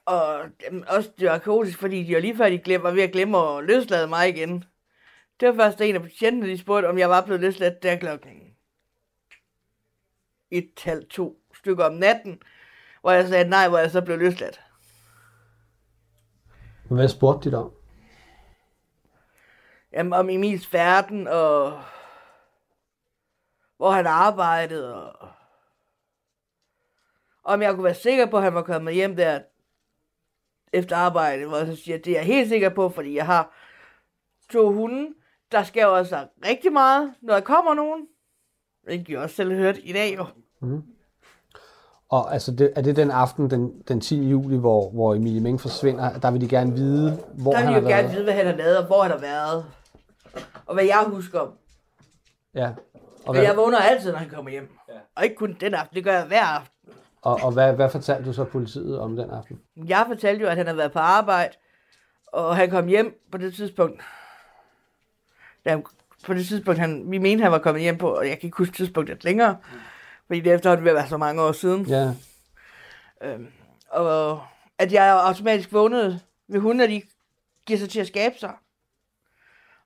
Og 0.06 0.44
jamen, 0.62 0.88
også 0.88 1.10
det 1.18 1.28
var 1.28 1.38
kaotisk, 1.38 1.78
fordi 1.78 2.04
de 2.04 2.14
var 2.14 2.20
lige 2.20 2.36
før 2.36 2.48
de 2.48 2.58
glem, 2.58 2.82
var 2.82 2.90
ved 2.90 3.02
at 3.02 3.12
glemme 3.12 3.38
at 3.38 3.64
løslade 3.64 4.06
mig 4.06 4.28
igen. 4.28 4.64
Det 5.40 5.48
var 5.48 5.54
først 5.54 5.80
en 5.80 5.94
af 5.94 6.02
patienterne, 6.02 6.52
de 6.52 6.58
spurgte, 6.58 6.86
om 6.86 6.98
jeg 6.98 7.10
var 7.10 7.24
blevet 7.24 7.40
løsladt 7.40 7.82
der 7.82 7.96
klokken 7.96 8.54
et, 10.50 10.80
halv, 10.84 11.06
to 11.08 11.38
stykker 11.54 11.84
om 11.84 11.92
natten, 11.92 12.42
hvor 13.00 13.10
jeg 13.10 13.28
sagde 13.28 13.48
nej, 13.48 13.68
hvor 13.68 13.78
jeg 13.78 13.90
så 13.90 14.02
blev 14.02 14.18
løsladt. 14.18 14.60
Hvad 16.90 17.08
spurgte 17.08 17.50
de 17.50 17.56
dig 17.56 17.64
om? 17.64 17.72
Jamen, 19.92 20.12
om 20.12 20.30
Emils 20.30 20.66
færden, 20.66 21.28
og 21.28 21.82
hvor 23.76 23.90
han 23.90 24.06
arbejdede, 24.06 25.12
og 25.12 25.28
om 27.44 27.62
jeg 27.62 27.74
kunne 27.74 27.84
være 27.84 27.94
sikker 27.94 28.26
på, 28.26 28.36
at 28.36 28.42
han 28.42 28.54
var 28.54 28.62
kommet 28.62 28.94
hjem 28.94 29.16
der 29.16 29.42
efter 30.74 30.96
arbejde, 30.96 31.46
hvor 31.46 31.56
jeg 31.56 31.66
så 31.66 31.76
siger, 31.76 31.98
det 31.98 32.10
er 32.12 32.16
jeg 32.16 32.24
helt 32.24 32.48
sikker 32.48 32.68
på, 32.68 32.88
fordi 32.88 33.16
jeg 33.16 33.26
har 33.26 33.54
to 34.52 34.72
hunde, 34.72 35.08
der 35.52 35.62
skal 35.62 35.86
også 35.86 36.26
rigtig 36.46 36.72
meget, 36.72 37.14
når 37.22 37.34
der 37.34 37.40
kommer 37.40 37.74
nogen. 37.74 38.06
Det 38.88 39.06
kan 39.06 39.14
jeg 39.14 39.22
også 39.22 39.36
selv 39.36 39.52
hørt 39.54 39.78
i 39.82 39.92
dag 39.92 40.16
jo. 40.16 40.26
Og 42.08 42.32
altså, 42.32 42.52
det, 42.52 42.72
er 42.76 42.82
det 42.82 42.96
den 42.96 43.10
aften, 43.10 43.50
den, 43.50 43.82
den 43.88 44.00
10. 44.00 44.28
juli, 44.28 44.56
hvor, 44.56 44.90
hvor 44.90 45.14
Emilie 45.14 45.40
Meng 45.40 45.60
forsvinder? 45.60 46.18
Der 46.18 46.30
vil 46.30 46.40
de 46.40 46.48
gerne 46.48 46.72
vide, 46.72 47.18
hvor 47.34 47.50
Der 47.52 47.58
han 47.58 47.66
vil 47.66 47.74
har 47.74 47.80
jeg 47.80 47.82
jo 47.82 47.88
gerne 47.88 48.02
været? 48.02 48.14
vide, 48.16 48.24
hvad 48.24 48.34
han 48.34 48.46
har 48.46 48.56
lavet, 48.56 48.78
og 48.78 48.86
hvor 48.86 49.02
han 49.02 49.10
har 49.10 49.18
været. 49.18 49.66
Og 50.66 50.74
hvad 50.74 50.84
jeg 50.84 51.04
husker 51.06 51.40
om. 51.40 51.52
Ja. 52.54 52.72
Og 53.26 53.34
Men 53.34 53.42
jeg 53.42 53.52
hvad, 53.52 53.64
vågner 53.64 53.78
altid, 53.78 54.12
når 54.12 54.18
han 54.18 54.28
kommer 54.28 54.50
hjem. 54.50 54.68
Og 55.16 55.24
ikke 55.24 55.36
kun 55.36 55.56
den 55.60 55.74
aften, 55.74 55.94
det 55.94 56.04
gør 56.04 56.12
jeg 56.12 56.26
hver 56.26 56.42
aften. 56.42 56.73
Og, 57.24 57.40
og 57.42 57.52
hvad, 57.52 57.72
hvad 57.72 57.90
fortalte 57.90 58.28
du 58.28 58.32
så 58.32 58.44
politiet 58.44 58.98
om 58.98 59.16
den 59.16 59.30
aften? 59.30 59.60
Jeg 59.76 60.04
fortalte 60.08 60.42
jo, 60.42 60.48
at 60.48 60.56
han 60.56 60.66
havde 60.66 60.78
været 60.78 60.92
på 60.92 60.98
arbejde, 60.98 61.52
og 62.26 62.56
han 62.56 62.70
kom 62.70 62.86
hjem 62.86 63.20
på 63.32 63.38
det 63.38 63.54
tidspunkt. 63.54 64.02
Da 65.64 65.70
han, 65.70 65.84
på 66.26 66.34
det 66.34 66.46
tidspunkt, 66.46 66.80
han, 66.80 67.10
vi 67.10 67.18
mente, 67.18 67.42
han 67.42 67.52
var 67.52 67.58
kommet 67.58 67.82
hjem 67.82 67.98
på, 67.98 68.08
og 68.08 68.28
jeg 68.28 68.38
kan 68.38 68.46
ikke 68.46 68.58
huske 68.58 68.76
tidspunktet 68.76 69.24
længere, 69.24 69.56
fordi 70.26 70.40
det 70.40 70.50
er 70.50 70.54
efterhånden 70.54 70.88
at 70.88 70.94
være 70.94 71.08
så 71.08 71.16
mange 71.16 71.42
år 71.42 71.52
siden. 71.52 71.86
Ja, 71.86 72.10
Og 73.90 74.42
at 74.78 74.92
jeg 74.92 75.20
automatisk 75.24 75.72
vågnede 75.72 76.20
ved 76.48 76.60
hunden, 76.60 76.80
at 76.80 76.90
de 76.90 77.02
giver 77.66 77.78
sig 77.78 77.88
til 77.90 78.00
at 78.00 78.06
skabe 78.06 78.34
sig. 78.38 78.52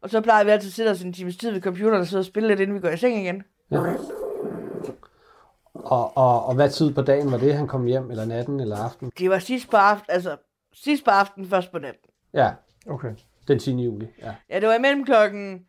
Og 0.03 0.11
så 0.11 0.21
plejer 0.21 0.45
vi 0.45 0.51
altid 0.51 0.69
at 0.69 0.73
sidde 0.73 0.91
os 0.91 1.03
en 1.03 1.13
times 1.13 1.37
tid 1.37 1.51
ved 1.51 1.61
computeren 1.61 2.01
og 2.01 2.07
sidde 2.07 2.21
og 2.21 2.25
spille 2.25 2.49
lidt, 2.49 2.61
inden 2.61 2.75
vi 2.75 2.81
går 2.81 2.89
i 2.89 2.97
seng 2.97 3.17
igen. 3.17 3.43
ja. 3.71 3.79
Og, 5.85 6.17
og, 6.17 6.45
og 6.47 6.55
hvad 6.55 6.71
tid 6.71 6.95
på 6.95 7.03
dagen 7.03 7.33
var 7.33 7.39
det, 7.39 7.55
han 7.55 7.69
kom 7.69 7.85
hjem, 7.85 8.11
eller 8.11 8.25
natten, 8.25 8.61
eller 8.61 8.77
aften? 8.77 9.13
Det 9.19 9.31
var 9.31 9.39
sidst 9.39 9.71
på 9.71 9.77
aften, 9.77 10.07
altså 10.09 10.37
sidst 10.73 11.05
på 11.05 11.11
aften, 11.11 11.49
først 11.49 11.73
på 11.73 11.79
natten. 11.79 12.11
Ja, 12.33 12.53
Okay. 12.87 13.15
den 13.49 13.59
10. 13.59 13.71
juli. 13.85 14.07
Ja. 14.19 14.35
Ja, 14.51 14.61
det 14.61 14.69
var 14.69 14.75
imellem 14.75 15.05
klokken 15.05 15.67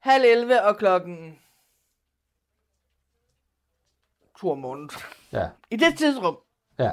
halv 0.00 0.24
11 0.24 0.62
og 0.62 0.76
klokken 0.76 1.38
to 4.40 4.50
om 4.50 4.58
morgenen. 4.58 4.90
Ja, 5.32 5.48
I 5.70 5.76
det 5.76 5.98
tidsrum, 5.98 6.36
ja. 6.78 6.90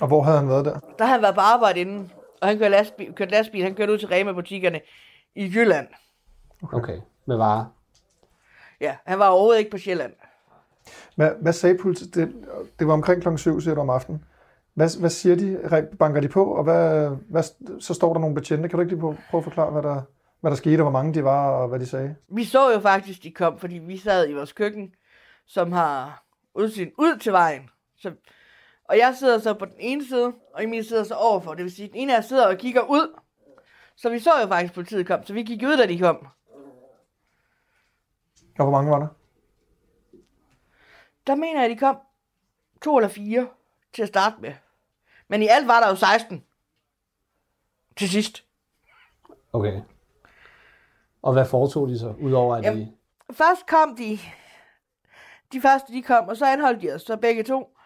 Og 0.00 0.06
hvor 0.08 0.22
havde 0.22 0.38
han 0.38 0.48
været 0.48 0.64
der? 0.64 0.80
der 0.80 1.04
havde 1.04 1.08
han 1.10 1.22
været 1.22 1.34
på 1.34 1.40
arbejde 1.40 1.80
inden, 1.80 2.12
og 2.40 2.48
han 2.48 2.58
kørte 2.58 2.70
lastbil, 2.70 3.12
kørte 3.12 3.30
lastbil 3.30 3.62
han 3.62 3.74
kørte 3.74 3.92
ud 3.92 3.98
til 3.98 4.08
Rema-butikkerne 4.08 4.80
i 5.34 5.44
Jylland. 5.54 5.88
Okay, 6.72 6.98
med 7.26 7.36
varer. 7.36 7.64
Ja, 8.80 8.96
han 9.06 9.18
var 9.18 9.28
overhovedet 9.28 9.58
ikke 9.58 9.70
på 9.70 9.78
Sjælland. 9.78 10.12
Hvad, 11.16 11.30
hvad 11.40 11.52
sagde 11.52 11.78
politiet? 11.78 12.14
Det, 12.14 12.34
det 12.78 12.86
var 12.86 12.92
omkring 12.92 13.22
klokken 13.22 13.38
7, 13.38 13.60
siger 13.60 13.74
du 13.74 13.80
om 13.80 13.90
aftenen. 13.90 14.24
Hvad, 14.74 15.00
hvad 15.00 15.10
siger 15.10 15.36
de? 15.36 15.88
Banker 15.98 16.20
de 16.20 16.28
på? 16.28 16.44
Og 16.44 16.64
hvad, 16.64 17.10
hvad, 17.28 17.42
så 17.80 17.94
står 17.94 18.12
der 18.12 18.20
nogle 18.20 18.34
betjente. 18.34 18.68
Kan 18.68 18.76
du 18.76 18.80
ikke 18.80 18.94
lige 18.94 19.16
prøve, 19.30 19.38
at 19.38 19.44
forklare, 19.44 19.70
hvad 19.70 19.82
der, 19.82 20.02
hvad 20.40 20.50
der 20.50 20.56
skete, 20.56 20.80
og 20.80 20.84
hvor 20.84 20.90
mange 20.90 21.14
de 21.14 21.24
var, 21.24 21.50
og 21.50 21.68
hvad 21.68 21.78
de 21.78 21.86
sagde? 21.86 22.14
Vi 22.28 22.44
så 22.44 22.72
jo 22.72 22.80
faktisk, 22.80 23.22
de 23.22 23.30
kom, 23.30 23.58
fordi 23.58 23.74
vi 23.74 23.96
sad 23.96 24.28
i 24.28 24.34
vores 24.34 24.52
køkken, 24.52 24.90
som 25.46 25.72
har 25.72 26.24
udsyn 26.54 26.90
ud 26.98 27.18
til 27.18 27.32
vejen. 27.32 27.70
Så, 27.98 28.12
og 28.88 28.98
jeg 28.98 29.14
sidder 29.18 29.38
så 29.38 29.54
på 29.54 29.64
den 29.64 29.74
ene 29.78 30.06
side, 30.06 30.32
og 30.54 30.64
Emil 30.64 30.84
sidder 30.84 31.04
så 31.04 31.14
overfor. 31.14 31.54
Det 31.54 31.64
vil 31.64 31.72
sige, 31.72 31.86
at 31.86 31.92
den 31.92 32.00
ene 32.00 32.16
af 32.16 32.24
sidder 32.24 32.46
og 32.46 32.56
kigger 32.56 32.82
ud. 32.82 33.20
Så 33.96 34.10
vi 34.10 34.18
så 34.18 34.30
jo 34.42 34.46
faktisk, 34.46 34.70
at 34.70 34.74
politiet 34.74 35.06
kom. 35.06 35.24
Så 35.24 35.32
vi 35.32 35.42
gik 35.42 35.62
ud, 35.62 35.76
da 35.76 35.86
de 35.86 35.98
kom. 35.98 36.26
Og 38.58 38.64
hvor 38.64 38.70
mange 38.70 38.90
var 38.90 38.98
der? 38.98 39.06
Der 41.26 41.34
mener 41.34 41.60
jeg, 41.60 41.64
at 41.64 41.70
de 41.70 41.76
kom 41.76 41.98
to 42.82 42.96
eller 42.96 43.08
fire 43.08 43.48
til 43.92 44.02
at 44.02 44.08
starte 44.08 44.36
med. 44.40 44.52
Men 45.28 45.42
i 45.42 45.46
alt 45.46 45.68
var 45.68 45.80
der 45.80 45.88
jo 45.88 45.96
16 45.96 46.44
til 47.96 48.08
sidst. 48.08 48.44
Okay. 49.52 49.80
Og 51.22 51.32
hvad 51.32 51.46
foretog 51.46 51.88
de 51.88 51.98
så, 51.98 52.14
udover 52.20 52.56
at 52.56 52.64
de... 52.64 52.68
Jamen. 52.68 52.96
Først 53.30 53.66
kom 53.66 53.96
de, 53.96 54.18
de 55.52 55.60
første 55.60 55.92
de 55.92 56.02
kom, 56.02 56.28
og 56.28 56.36
så 56.36 56.46
anholdt 56.46 56.82
de 56.82 56.94
os, 56.94 57.02
så 57.02 57.16
begge 57.16 57.42
to, 57.42 57.76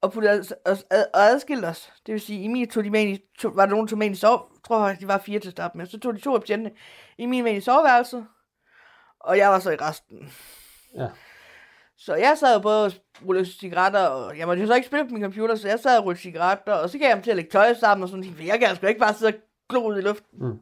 og 0.00 0.12
puttede 0.12 0.40
os, 0.40 0.52
os 0.64 0.84
ad, 0.90 1.04
og 1.14 1.20
adskilte 1.20 1.66
os. 1.66 1.92
Det 2.06 2.12
vil 2.12 2.20
sige, 2.20 2.44
Emil 2.44 2.68
tog 2.68 2.84
de 2.84 2.90
med 2.90 3.02
i, 3.02 3.18
tog, 3.38 3.56
var 3.56 3.66
der 3.66 3.70
nogen, 3.70 3.86
der 3.86 3.90
tog 3.90 3.98
med 3.98 4.06
i 4.06 4.10
jeg 4.10 4.38
tror 4.64 4.78
faktisk, 4.78 5.00
de 5.00 5.08
var 5.08 5.18
fire 5.18 5.40
til 5.40 5.48
at 5.48 5.52
starte 5.52 5.78
med. 5.78 5.86
Så 5.86 5.98
tog 5.98 6.14
de 6.14 6.20
to 6.20 6.34
af 6.34 6.40
betjentene, 6.40 6.70
Emil 7.18 7.44
med 7.44 7.52
i 7.52 7.60
soveværelset, 7.60 8.26
og 9.20 9.38
jeg 9.38 9.50
var 9.50 9.58
så 9.58 9.70
i 9.70 9.76
resten. 9.76 10.32
Ja. 10.94 11.08
Så 11.98 12.14
jeg 12.14 12.38
sad 12.38 12.62
både 12.62 12.84
og 12.84 12.92
rullede 13.26 13.46
cigaretter, 13.46 14.06
og 14.06 14.38
jeg 14.38 14.46
måtte 14.46 14.62
jo 14.62 14.66
så 14.66 14.74
ikke 14.74 14.86
spille 14.86 15.08
på 15.08 15.12
min 15.12 15.22
computer, 15.22 15.54
så 15.54 15.68
jeg 15.68 15.80
sad 15.80 15.98
og 15.98 16.04
rullede 16.04 16.20
cigaretter, 16.20 16.72
og 16.72 16.90
så 16.90 16.98
gav 16.98 17.06
jeg 17.06 17.16
ham 17.16 17.22
til 17.22 17.30
at 17.30 17.36
lægge 17.36 17.50
tøj 17.50 17.74
sammen 17.74 18.02
og 18.02 18.08
sådan 18.08 18.24
noget. 18.24 18.46
Jeg 18.46 18.58
kan 18.60 18.76
sgu 18.76 18.86
ikke 18.86 19.00
bare 19.00 19.14
sidde 19.14 19.32
og 19.34 19.40
glo 19.68 19.86
ud 19.86 19.98
i 19.98 20.00
luften. 20.00 20.38
Mm. 20.38 20.58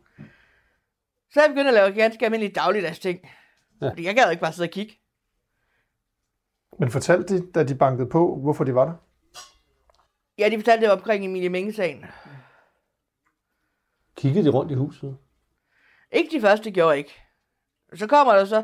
Så 1.33 1.41
jeg 1.41 1.49
begyndte 1.49 1.69
at 1.69 1.75
lave 1.75 1.93
ganske 1.93 2.25
almindelige 2.25 2.53
dagligdags 2.53 2.99
ting. 2.99 3.31
Ja. 3.83 3.89
Fordi 3.89 4.05
jeg 4.05 4.15
gad 4.15 4.31
ikke 4.31 4.41
bare 4.41 4.53
sidde 4.53 4.67
og 4.67 4.71
kigge. 4.71 4.99
Men 6.79 6.91
fortalte 6.91 7.39
de, 7.39 7.53
da 7.53 7.65
de 7.65 7.75
bankede 7.75 8.09
på, 8.09 8.37
hvorfor 8.43 8.65
de 8.65 8.75
var 8.75 8.85
der? 8.85 8.95
Ja, 10.39 10.49
de 10.49 10.57
fortalte 10.57 10.87
det 10.87 10.93
omkring 10.93 11.25
Emilie 11.25 11.49
Menge-sagen. 11.49 12.05
Kiggede 14.17 14.45
de 14.45 14.51
rundt 14.51 14.73
i 14.73 14.75
huset? 14.75 15.17
Ikke 16.13 16.37
de 16.37 16.41
første 16.41 16.71
gjorde 16.71 16.99
ikke. 16.99 17.15
Så 17.95 18.07
kommer 18.07 18.35
der 18.35 18.45
så, 18.45 18.63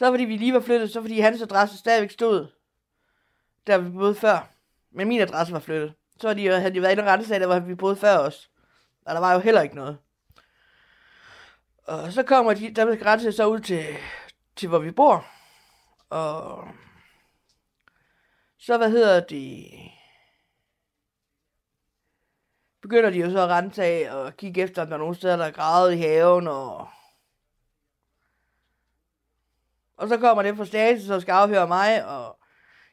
så 0.00 0.10
fordi 0.10 0.24
vi 0.24 0.36
lige 0.36 0.54
var 0.54 0.60
flyttet, 0.60 0.92
så 0.92 1.00
fordi 1.00 1.20
hans 1.20 1.42
adresse 1.42 1.78
stadigvæk 1.78 2.10
stod, 2.10 2.46
der 3.66 3.78
vi 3.78 3.90
boede 3.90 4.14
før. 4.14 4.48
Men 4.90 5.08
min 5.08 5.20
adresse 5.20 5.52
var 5.52 5.60
flyttet. 5.60 5.94
Så 6.20 6.28
havde 6.28 6.40
de, 6.40 6.48
havde 6.48 6.74
de 6.74 6.82
været 6.82 6.92
inde 6.92 7.02
og 7.02 7.06
rette 7.06 7.24
sig, 7.24 7.40
der 7.40 7.46
hvor 7.46 7.58
vi 7.58 7.74
boede 7.74 7.96
før 7.96 8.18
os. 8.18 8.50
Og 9.06 9.14
der 9.14 9.20
var 9.20 9.32
jo 9.32 9.38
heller 9.38 9.62
ikke 9.62 9.74
noget. 9.74 9.98
Og 11.84 12.12
så 12.12 12.22
kommer 12.22 12.54
de, 12.54 12.74
der 12.74 12.94
skal 12.94 13.04
rette 13.04 13.24
sig 13.24 13.34
så 13.34 13.46
ud 13.46 13.60
til, 13.60 13.84
til 14.56 14.68
hvor 14.68 14.78
vi 14.78 14.90
bor. 14.90 15.26
Og 16.10 16.68
så 18.58 18.76
hvad 18.76 18.90
hedder 18.90 19.20
det? 19.20 19.66
Begynder 22.82 23.10
de 23.10 23.18
jo 23.18 23.30
så 23.30 23.40
at 23.40 23.48
rense 23.48 23.84
af 23.84 24.10
og 24.12 24.36
kigge 24.36 24.62
efter, 24.62 24.82
om 24.82 24.88
der 24.88 24.94
er 24.94 24.98
nogle 24.98 25.14
steder, 25.14 25.36
der 25.36 25.44
er 25.44 25.50
gravet 25.50 25.94
i 25.94 25.96
haven. 25.96 26.48
Og, 26.48 26.88
og 30.00 30.08
så 30.08 30.16
kommer 30.16 30.42
det 30.42 30.56
fra 30.56 30.64
Stasi, 30.64 31.06
så 31.06 31.20
skal 31.20 31.32
afhøre 31.32 31.68
mig. 31.68 32.06
Og 32.06 32.38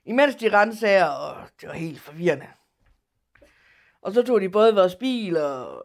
imens 0.05 0.35
de 0.35 0.49
renser, 0.49 1.03
og 1.05 1.35
det 1.61 1.69
var 1.69 1.75
helt 1.75 2.01
forvirrende. 2.01 2.45
Og 4.01 4.13
så 4.13 4.23
tog 4.23 4.41
de 4.41 4.49
både 4.49 4.75
vores 4.75 4.95
bil 4.95 5.37
og 5.37 5.83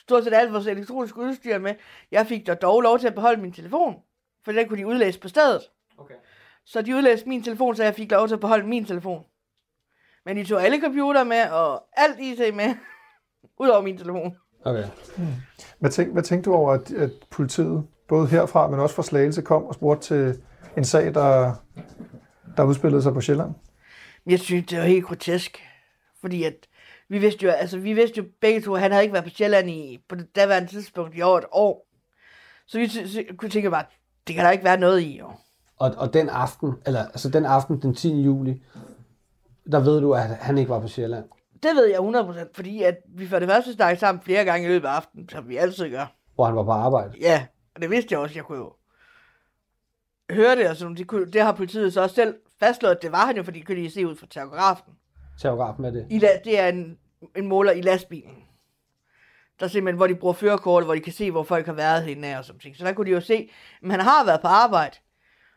stort 0.00 0.24
set 0.24 0.34
alt 0.34 0.52
vores 0.52 0.66
elektroniske 0.66 1.18
udstyr 1.18 1.58
med. 1.58 1.74
Jeg 2.10 2.26
fik 2.26 2.46
da 2.46 2.54
dog 2.54 2.80
lov 2.80 2.98
til 2.98 3.06
at 3.06 3.14
beholde 3.14 3.42
min 3.42 3.52
telefon, 3.52 3.94
for 4.44 4.52
den 4.52 4.68
kunne 4.68 4.78
de 4.78 4.86
udlæse 4.86 5.20
på 5.20 5.28
stedet. 5.28 5.62
Okay. 5.98 6.14
Så 6.64 6.82
de 6.82 6.96
udlæste 6.96 7.28
min 7.28 7.42
telefon, 7.42 7.76
så 7.76 7.84
jeg 7.84 7.94
fik 7.94 8.10
lov 8.10 8.28
til 8.28 8.34
at 8.34 8.40
beholde 8.40 8.66
min 8.66 8.84
telefon. 8.84 9.24
Men 10.24 10.36
de 10.36 10.44
tog 10.44 10.64
alle 10.64 10.80
computer 10.80 11.24
med, 11.24 11.50
og 11.50 11.84
alt 11.92 12.20
IT 12.20 12.54
med, 12.54 12.74
udover 13.62 13.82
min 13.82 13.98
telefon. 13.98 14.36
Okay. 14.64 14.84
Hvad, 15.78 15.90
tænk, 15.90 16.12
hvad 16.12 16.22
tænkte 16.22 16.50
du 16.50 16.54
over, 16.56 16.72
at, 16.72 16.92
at 16.92 17.10
politiet, 17.30 17.86
både 18.08 18.26
herfra, 18.26 18.68
men 18.68 18.80
også 18.80 18.94
fra 18.94 19.02
Slagelse, 19.02 19.42
kom 19.42 19.64
og 19.64 19.74
spurgte 19.74 20.06
til 20.06 20.42
en 20.76 20.84
sag, 20.84 21.14
der, 21.14 21.54
der 22.56 22.64
udspillede 22.64 23.02
sig 23.02 23.12
på 23.12 23.20
Sjælland? 23.20 23.54
Jeg 24.26 24.40
synes, 24.40 24.66
det 24.66 24.78
var 24.78 24.84
helt 24.84 25.04
grotesk. 25.04 25.62
Fordi 26.20 26.44
at 26.44 26.54
vi 27.08 27.18
vidste 27.18 27.44
jo, 27.44 27.50
altså 27.50 27.78
vi 27.78 27.92
vidste 27.92 28.18
jo 28.18 28.24
begge 28.40 28.60
to, 28.60 28.74
at 28.74 28.80
han 28.80 28.90
havde 28.90 29.04
ikke 29.04 29.12
været 29.12 29.24
på 29.24 29.30
Sjælland 29.30 29.70
i, 29.70 30.04
på 30.08 30.14
det 30.14 30.36
daværende 30.36 30.68
tidspunkt 30.68 31.16
i 31.16 31.22
over 31.22 31.38
et 31.38 31.44
år. 31.52 31.86
Så 32.66 32.78
vi 32.78 32.88
kunne 33.36 33.50
tænke 33.50 33.70
bare, 33.70 33.84
det 34.26 34.34
kan 34.34 34.44
der 34.44 34.50
ikke 34.50 34.64
være 34.64 34.78
noget 34.78 35.00
i, 35.00 35.18
jo. 35.18 35.30
Og, 35.78 35.94
og 35.96 36.14
den 36.14 36.28
aften, 36.28 36.74
eller 36.86 37.00
altså 37.06 37.28
den 37.28 37.44
aften 37.44 37.82
den 37.82 37.94
10. 37.94 38.20
juli, 38.22 38.62
der 39.72 39.80
ved 39.80 40.00
du, 40.00 40.12
at 40.14 40.22
han 40.22 40.58
ikke 40.58 40.68
var 40.68 40.80
på 40.80 40.88
Sjælland. 40.88 41.24
Det 41.62 41.70
ved 41.76 41.86
jeg 41.86 41.98
100%, 41.98 42.48
fordi 42.54 42.82
at 42.82 42.96
vi 43.08 43.26
for 43.28 43.38
det 43.38 43.48
første 43.48 43.72
snakkede 43.72 44.00
sammen 44.00 44.22
flere 44.24 44.44
gange 44.44 44.66
i 44.66 44.68
løbet 44.68 44.88
af 44.88 44.92
aftenen, 44.92 45.28
som 45.28 45.48
vi 45.48 45.56
altid 45.56 45.90
gør. 45.90 46.14
hvor 46.34 46.44
han 46.44 46.56
var 46.56 46.62
på 46.64 46.70
arbejde. 46.70 47.14
Ja, 47.20 47.46
og 47.74 47.82
det 47.82 47.90
vidste 47.90 48.12
jeg 48.12 48.20
også, 48.20 48.34
jeg 48.34 48.44
kunne 48.44 48.58
jo 48.58 48.72
høre 50.30 50.56
det, 50.56 50.68
og 50.68 50.76
sådan, 50.76 50.96
det, 50.96 51.06
kunne, 51.06 51.26
det 51.26 51.42
har 51.42 51.52
politiet 51.52 51.92
så 51.92 52.02
også 52.02 52.14
selv 52.14 52.34
fastslået, 52.60 52.94
at 52.94 53.02
det 53.02 53.12
var 53.12 53.26
han 53.26 53.36
jo, 53.36 53.42
fordi 53.42 53.58
de 53.58 53.64
kunne 53.64 53.74
lige 53.74 53.90
se 53.90 54.06
ud 54.06 54.16
fra 54.16 54.26
terrografen. 54.30 54.92
Terrografen 55.38 55.82
med 55.82 55.92
det. 55.92 56.06
I, 56.10 56.18
det 56.18 56.60
er 56.60 56.68
en, 56.68 56.98
en 57.36 57.46
måler 57.46 57.72
i 57.72 57.80
lastbilen. 57.80 58.44
Der 59.60 59.66
er 59.66 59.70
simpelthen, 59.70 59.96
hvor 59.96 60.06
de 60.06 60.14
bruger 60.14 60.34
førerkort, 60.34 60.84
hvor 60.84 60.94
de 60.94 61.00
kan 61.00 61.12
se, 61.12 61.30
hvor 61.30 61.42
folk 61.42 61.66
har 61.66 61.72
været 61.72 62.02
henne 62.02 62.38
og 62.38 62.44
sådan 62.44 62.60
ting. 62.60 62.76
Så 62.76 62.84
der 62.84 62.92
kunne 62.92 63.06
de 63.06 63.10
jo 63.10 63.20
se, 63.20 63.50
at 63.82 63.90
han 63.90 64.00
har 64.00 64.24
været 64.24 64.40
på 64.40 64.46
arbejde. 64.46 64.96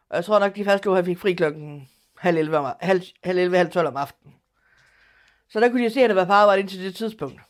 Og 0.10 0.16
jeg 0.16 0.26
tror 0.26 0.40
nok, 0.40 0.56
de 0.56 0.66
fastslog, 0.66 0.94
at 0.94 0.98
han 0.98 1.06
fik 1.06 1.20
fri 1.20 1.34
klokken 1.34 1.88
halv 2.18 2.38
11, 2.38 2.58
om, 2.58 2.76
halv, 2.80 3.02
halv 3.24 3.38
11, 3.40 3.58
halv 3.58 3.70
12 3.70 3.88
om 3.88 3.98
aftenen. 3.98 4.34
Så 5.50 5.60
der 5.60 5.70
kunne 5.70 5.80
de 5.80 5.84
jo 5.84 5.94
se, 5.94 6.00
at 6.02 6.10
han 6.10 6.16
var 6.16 6.26
på 6.26 6.32
arbejde 6.32 6.62
indtil 6.62 6.84
det 6.84 6.96
tidspunkt. 6.96 7.42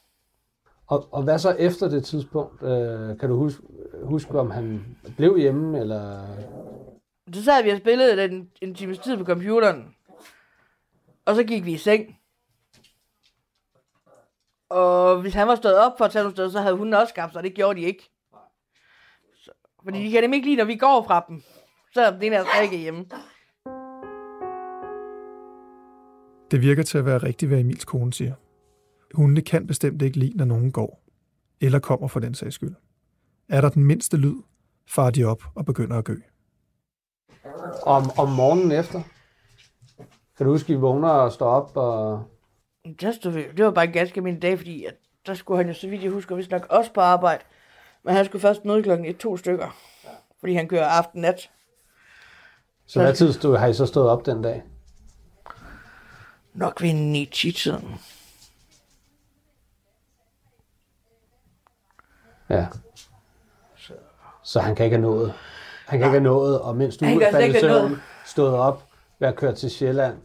Og, 0.88 1.08
og 1.12 1.24
hvad 1.24 1.40
så 1.40 1.52
efter 1.52 1.90
det 1.90 2.06
tidspunkt? 2.06 2.64
Øh, 2.64 3.20
kan 3.20 3.30
du 3.30 3.36
huske, 3.36 3.64
huske, 4.04 4.40
om 4.40 4.52
han 4.52 4.98
blev 5.18 5.38
hjemme, 5.38 5.80
eller... 5.80 6.28
Så 7.34 7.44
sad 7.44 7.64
vi 7.64 7.70
og 7.70 7.78
spillede 7.78 8.18
den 8.18 8.50
en 8.62 8.76
times 8.76 9.00
tid 9.00 9.18
på 9.18 9.24
computeren. 9.24 9.96
Og 11.26 11.36
så 11.36 11.44
gik 11.44 11.66
vi 11.66 11.74
i 11.74 11.78
seng. 11.78 12.18
Og 14.70 15.22
hvis 15.22 15.34
han 15.34 15.48
var 15.48 15.56
stået 15.56 15.78
op 15.78 15.98
for 15.98 16.06
at 16.06 16.12
tage 16.12 16.24
nogle 16.24 16.36
steder, 16.36 16.50
så 16.50 16.62
havde 16.62 16.76
hun 16.76 16.94
også 16.94 17.10
skabt 17.10 17.32
sig, 17.32 17.40
og 17.40 17.44
det 17.44 17.54
gjorde 17.54 17.80
de 17.80 17.86
ikke. 17.86 18.10
Så, 19.34 19.52
fordi 19.84 20.06
de 20.06 20.12
kan 20.12 20.24
dem 20.24 20.34
ikke 20.34 20.48
lide, 20.48 20.58
når 20.58 20.66
vi 20.66 20.76
går 20.76 21.04
fra 21.08 21.26
dem. 21.28 21.42
Så 21.94 22.18
den 22.22 22.34
er 22.34 22.40
altså 22.40 22.62
ikke 22.64 22.78
hjemme. 22.78 23.06
Det 26.52 26.62
virker 26.62 26.84
til 26.84 26.98
at 26.98 27.06
være 27.06 27.18
rigtigt, 27.18 27.50
hvad 27.50 27.60
Emils 27.60 27.86
kone 27.86 28.14
siger. 28.14 28.34
Hundene 29.14 29.42
kan 29.42 29.68
bestemt 29.68 30.02
ikke 30.02 30.20
lide, 30.20 30.38
når 30.38 30.46
nogen 30.46 30.72
går. 30.72 31.04
Eller 31.62 31.80
kommer 31.80 32.08
for 32.08 32.20
den 32.20 32.34
sags 32.34 32.56
skyld. 32.56 32.76
Er 33.50 33.62
der 33.62 33.70
den 33.70 33.84
mindste 33.84 34.18
lyd, 34.18 34.36
farer 34.88 35.12
de 35.12 35.24
op 35.24 35.44
og 35.56 35.66
begynder 35.66 35.98
at 35.98 36.06
gø. 36.06 36.16
Om, 37.84 38.12
om 38.18 38.30
morgenen 38.30 38.72
efter? 38.72 39.02
Kan 40.38 40.46
du 40.46 40.52
huske, 40.52 40.74
at 40.74 40.78
I 40.78 40.82
vågner 40.82 41.10
og 41.10 41.32
står 41.32 41.50
op 41.50 41.78
og... 41.78 42.24
Der 43.02 43.12
stod 43.12 43.32
vi, 43.32 43.44
det 43.58 43.66
var 43.66 43.72
bare 43.72 43.86
en 43.86 43.92
ganske 43.92 44.18
almindelig 44.18 44.42
dag, 44.42 44.58
fordi 44.58 44.86
at 44.86 44.96
der 45.26 45.34
skulle 45.34 45.58
han 45.58 45.68
jo, 45.68 45.74
så 45.74 45.88
vidt 45.88 46.04
jeg 46.04 46.12
husker, 46.12 46.36
vist 46.36 46.52
nok 46.52 46.66
også 46.70 46.94
på 46.94 47.02
arbejde. 47.02 47.44
Men 48.04 48.16
han 48.16 48.26
skulle 48.26 48.42
først 48.42 48.66
møde 48.66 48.84
klokken 48.84 49.06
et 49.06 49.18
to 49.18 49.38
stykker. 49.38 49.78
Fordi 50.40 50.54
han 50.54 50.68
kører 50.68 50.88
aften-nat. 50.88 51.50
Så 52.86 53.02
hvad 53.02 53.14
tid 53.14 53.34
stod, 53.34 53.58
har 53.58 53.68
I 53.68 53.74
så 53.74 53.86
stået 53.86 54.10
op 54.10 54.26
den 54.26 54.42
dag? 54.42 54.64
Nok 56.54 56.82
ved 56.82 57.26
9-10-tiden. 57.28 57.96
Ja. 62.50 62.68
Så 64.44 64.60
han 64.60 64.76
kan 64.76 64.86
ikke 64.86 64.98
have 64.98 65.02
nået. 65.02 65.34
Han 65.88 66.00
kan 66.00 66.08
ikke 66.08 66.20
have 66.20 66.24
nået, 66.24 66.62
og 66.62 66.76
mens 66.76 66.98
du 66.98 67.06
faldt 67.06 67.56
i 67.56 67.60
søvn, 67.60 68.02
stået 68.26 68.56
op, 68.56 68.84
været 69.20 69.36
kørt 69.36 69.56
til 69.56 69.72
Sjælland, 69.72 70.18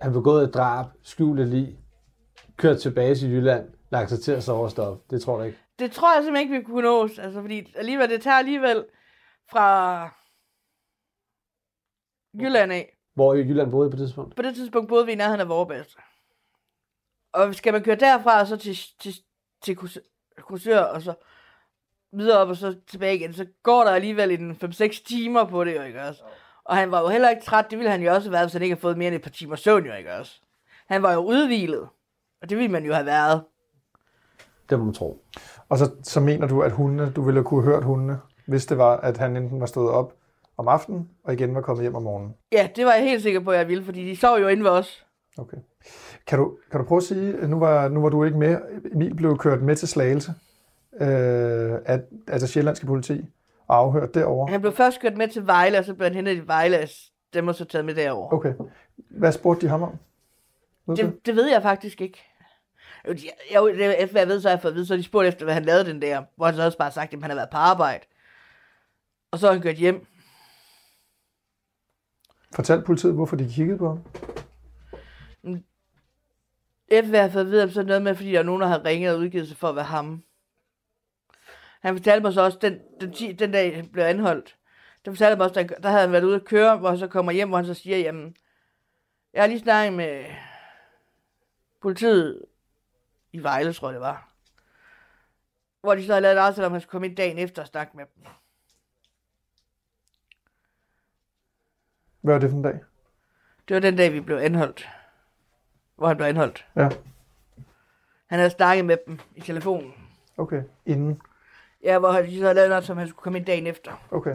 han 0.00 0.12
begået 0.12 0.44
et 0.44 0.54
drab, 0.54 0.86
skjult 1.02 1.40
et 1.40 1.48
lig, 1.48 1.78
kørt 2.56 2.80
tilbage 2.80 3.14
til 3.14 3.30
Jylland, 3.30 3.68
lagt 3.90 4.10
sig 4.10 4.20
til 4.20 4.32
at 4.32 4.42
sove 4.42 4.70
og. 4.70 4.98
Det 5.10 5.22
tror 5.22 5.38
jeg 5.38 5.46
ikke. 5.46 5.58
Det 5.78 5.92
tror 5.92 6.14
jeg 6.14 6.24
simpelthen 6.24 6.48
ikke, 6.48 6.58
vi 6.58 6.72
kunne 6.72 6.82
nås. 6.82 7.18
Altså, 7.18 7.40
fordi 7.40 7.72
alligevel, 7.76 8.10
det 8.10 8.22
tager 8.22 8.36
alligevel 8.36 8.84
fra 9.50 10.08
Jylland 12.34 12.72
af. 12.72 12.96
Hvor 13.14 13.34
i 13.34 13.38
Jylland 13.38 13.70
boede 13.70 13.88
I 13.88 13.90
på 13.90 13.96
det 13.96 14.06
tidspunkt? 14.06 14.36
På 14.36 14.42
det 14.42 14.54
tidspunkt 14.54 14.88
boede 14.88 15.06
vi 15.06 15.12
i 15.12 15.14
nærheden 15.14 15.40
af 15.40 15.48
Vorbasse. 15.48 15.98
Og 17.32 17.54
skal 17.54 17.72
man 17.72 17.82
køre 17.82 17.96
derfra 17.96 18.40
og 18.40 18.46
så 18.46 18.56
til, 18.56 18.76
til, 19.00 19.14
til 19.62 19.76
kursør, 20.38 20.80
og 20.80 21.02
så 21.02 21.14
videre 22.16 22.38
op 22.38 22.48
og 22.48 22.56
så 22.56 22.76
tilbage 22.86 23.16
igen, 23.16 23.32
så 23.32 23.46
går 23.62 23.84
der 23.84 23.90
alligevel 23.90 24.30
en 24.30 24.58
5-6 24.64 25.04
timer 25.08 25.44
på 25.44 25.64
det, 25.64 25.76
jo, 25.76 25.82
ikke 25.82 26.02
også? 26.02 26.22
Og 26.64 26.76
han 26.76 26.90
var 26.90 27.00
jo 27.00 27.08
heller 27.08 27.30
ikke 27.30 27.42
træt, 27.42 27.66
det 27.70 27.78
ville 27.78 27.90
han 27.90 28.02
jo 28.02 28.14
også 28.14 28.28
have 28.28 28.32
været, 28.32 28.44
hvis 28.44 28.52
han 28.52 28.62
ikke 28.62 28.74
havde 28.74 28.80
fået 28.80 28.98
mere 28.98 29.08
end 29.08 29.16
et 29.16 29.22
par 29.22 29.30
timer 29.30 29.56
søvn, 29.56 29.86
jo, 29.86 29.94
ikke 29.94 30.14
også? 30.14 30.40
Han 30.88 31.02
var 31.02 31.12
jo 31.12 31.20
udvilet, 31.20 31.88
og 32.42 32.50
det 32.50 32.58
ville 32.58 32.72
man 32.72 32.84
jo 32.84 32.92
have 32.92 33.06
været. 33.06 33.42
Det 34.70 34.78
må 34.78 34.84
man 34.84 34.94
tro. 34.94 35.24
Og 35.68 35.78
så, 35.78 35.90
så 36.02 36.20
mener 36.20 36.46
du, 36.46 36.62
at 36.62 36.72
hundene, 36.72 37.12
du 37.16 37.22
ville 37.22 37.42
kunne 37.42 37.62
have 37.62 37.74
hørt 37.74 37.84
hundene, 37.84 38.18
hvis 38.46 38.66
det 38.66 38.78
var, 38.78 38.96
at 38.96 39.16
han 39.16 39.36
enten 39.36 39.60
var 39.60 39.66
stået 39.66 39.90
op 39.90 40.14
om 40.56 40.68
aftenen, 40.68 41.10
og 41.24 41.32
igen 41.32 41.54
var 41.54 41.60
kommet 41.60 41.84
hjem 41.84 41.94
om 41.94 42.02
morgenen. 42.02 42.34
Ja, 42.52 42.68
det 42.76 42.86
var 42.86 42.92
jeg 42.92 43.04
helt 43.04 43.22
sikker 43.22 43.40
på, 43.40 43.50
at 43.50 43.58
jeg 43.58 43.68
ville, 43.68 43.84
fordi 43.84 44.10
de 44.10 44.16
sov 44.16 44.38
jo 44.38 44.48
inde 44.48 44.64
ved 44.64 44.70
os. 44.70 45.06
Okay. 45.38 45.56
Kan 46.26 46.38
du, 46.38 46.56
kan 46.70 46.80
du 46.80 46.86
prøve 46.86 46.96
at 46.96 47.02
sige, 47.02 47.48
nu 47.48 47.58
var, 47.58 47.88
nu 47.88 48.00
var 48.00 48.08
du 48.08 48.24
ikke 48.24 48.38
med, 48.38 48.58
Emil 48.92 49.14
blev 49.14 49.38
kørt 49.38 49.62
med 49.62 49.76
til 49.76 49.88
Slagelse 49.88 50.34
øh, 51.00 51.72
af, 51.86 52.00
altså 52.28 52.46
Sjællandske 52.46 52.86
politi 52.86 53.20
og 53.68 53.76
afhørt 53.76 54.14
derovre. 54.14 54.52
Han 54.52 54.60
blev 54.60 54.72
først 54.72 55.00
kørt 55.00 55.16
med 55.16 55.28
til 55.28 55.46
Vejle, 55.46 55.78
og 55.78 55.84
så 55.84 55.94
blev 55.94 56.04
han 56.06 56.14
hentet 56.14 56.34
i 56.36 56.46
Vejle, 56.46 56.78
og 56.78 56.88
dem 57.34 57.48
og 57.48 57.54
så 57.54 57.64
taget 57.64 57.84
med 57.84 57.94
derover. 57.94 58.32
Okay. 58.32 58.54
Hvad 58.96 59.32
spurgte 59.32 59.66
de 59.66 59.70
ham 59.70 59.82
om? 59.82 59.96
Ved 60.86 60.96
det? 60.96 61.04
Det, 61.04 61.26
det 61.26 61.36
ved 61.36 61.50
jeg 61.50 61.62
faktisk 61.62 62.00
ikke. 62.00 62.22
Jo, 63.54 63.68
det- 63.68 64.02
efter 64.02 64.12
hvad 64.12 64.20
jeg 64.22 64.28
ved, 64.28 64.40
så 64.40 64.48
har 64.48 64.54
jeg 64.56 64.62
fået 64.62 64.72
at 64.72 64.74
vide, 64.76 64.86
så 64.86 64.94
har 64.94 64.98
de 64.98 65.02
spurgt 65.04 65.28
efter, 65.28 65.44
hvad 65.44 65.54
han 65.54 65.64
lavede 65.64 65.84
den 65.84 66.02
der, 66.02 66.22
hvor 66.36 66.46
han 66.46 66.54
så 66.54 66.64
også 66.64 66.78
bare 66.78 66.90
sagt, 66.90 67.14
at 67.14 67.20
han 67.20 67.30
har 67.30 67.36
været 67.36 67.50
på 67.50 67.56
arbejde. 67.56 68.04
Og 69.30 69.38
så 69.38 69.48
er 69.48 69.52
han 69.52 69.62
kørt 69.62 69.76
hjem. 69.76 70.06
Fortalte 72.54 72.84
politiet, 72.84 73.14
hvorfor 73.14 73.36
de 73.36 73.48
kiggede 73.48 73.78
på 73.78 73.88
ham? 73.88 73.98
Efter 76.88 77.08
hvad 77.10 77.18
jeg 77.20 77.28
har 77.28 77.32
fået 77.32 77.44
at 77.44 77.50
vide, 77.50 77.70
så 77.70 77.80
er 77.80 77.82
det 77.82 77.88
noget 77.88 78.02
med, 78.02 78.14
fordi 78.14 78.32
der 78.32 78.38
er 78.38 78.42
nogen, 78.42 78.60
der 78.62 78.68
har 78.68 78.84
ringet 78.84 79.14
og 79.14 79.18
udgivet 79.20 79.48
sig 79.48 79.56
for 79.56 79.68
at 79.68 79.76
være 79.76 79.84
ham. 79.84 80.22
Han 81.84 81.96
fortalte 81.96 82.22
mig 82.22 82.32
så 82.32 82.40
også, 82.40 82.58
den, 82.60 82.80
den, 83.00 83.38
den 83.38 83.52
dag 83.52 83.76
han 83.76 83.88
blev 83.88 84.04
anholdt, 84.04 84.56
der 85.04 85.10
fortalte 85.10 85.36
mig 85.36 85.44
også, 85.46 85.62
der, 85.62 85.66
der 85.66 85.88
havde 85.88 86.00
han 86.02 86.12
været 86.12 86.24
ude 86.24 86.36
at 86.36 86.44
køre, 86.44 86.76
hvor 86.76 86.88
han 86.88 86.98
så 86.98 87.06
kommer 87.06 87.32
hjem, 87.32 87.48
hvor 87.48 87.56
han 87.56 87.66
så 87.66 87.74
siger, 87.74 87.98
jamen, 87.98 88.36
jeg 89.32 89.42
har 89.42 89.46
lige 89.46 89.58
snakket 89.60 89.92
med 89.92 90.24
politiet 91.82 92.44
i 93.32 93.42
Vejle, 93.42 93.72
tror 93.72 93.88
jeg 93.88 93.94
det 93.94 94.00
var. 94.00 94.28
Hvor 95.80 95.94
de 95.94 96.06
så 96.06 96.12
havde 96.12 96.22
lavet 96.22 96.36
en 96.36 96.42
aftale 96.44 96.66
om, 96.66 96.72
han 96.72 96.80
skulle 96.80 96.90
komme 96.90 97.06
ind 97.06 97.16
dagen 97.16 97.38
efter 97.38 97.62
og 97.62 97.68
snakke 97.68 97.96
med 97.96 98.04
dem. 98.16 98.24
Hvad 102.20 102.34
var 102.34 102.40
det 102.40 102.50
for 102.50 102.56
en 102.56 102.62
dag? 102.62 102.80
Det 103.68 103.74
var 103.74 103.80
den 103.80 103.96
dag, 103.96 104.12
vi 104.12 104.20
blev 104.20 104.36
anholdt. 104.36 104.88
Hvor 105.96 106.06
han 106.06 106.16
blev 106.16 106.26
anholdt. 106.26 106.66
Ja, 106.76 106.88
Han 108.26 108.38
havde 108.38 108.50
snakket 108.50 108.84
med 108.84 108.96
dem 109.06 109.18
i 109.34 109.40
telefonen. 109.40 109.94
okay. 110.36 110.62
Inden. 110.86 111.20
Ja, 111.84 111.98
hvor 111.98 112.12
de 112.12 112.36
så 112.38 112.42
havde 112.42 112.54
lavet 112.54 112.68
noget, 112.70 112.84
som 112.84 112.96
han 112.96 113.08
skulle 113.08 113.22
komme 113.22 113.38
ind 113.38 113.46
dagen 113.46 113.66
efter. 113.66 113.90
Okay. 114.10 114.34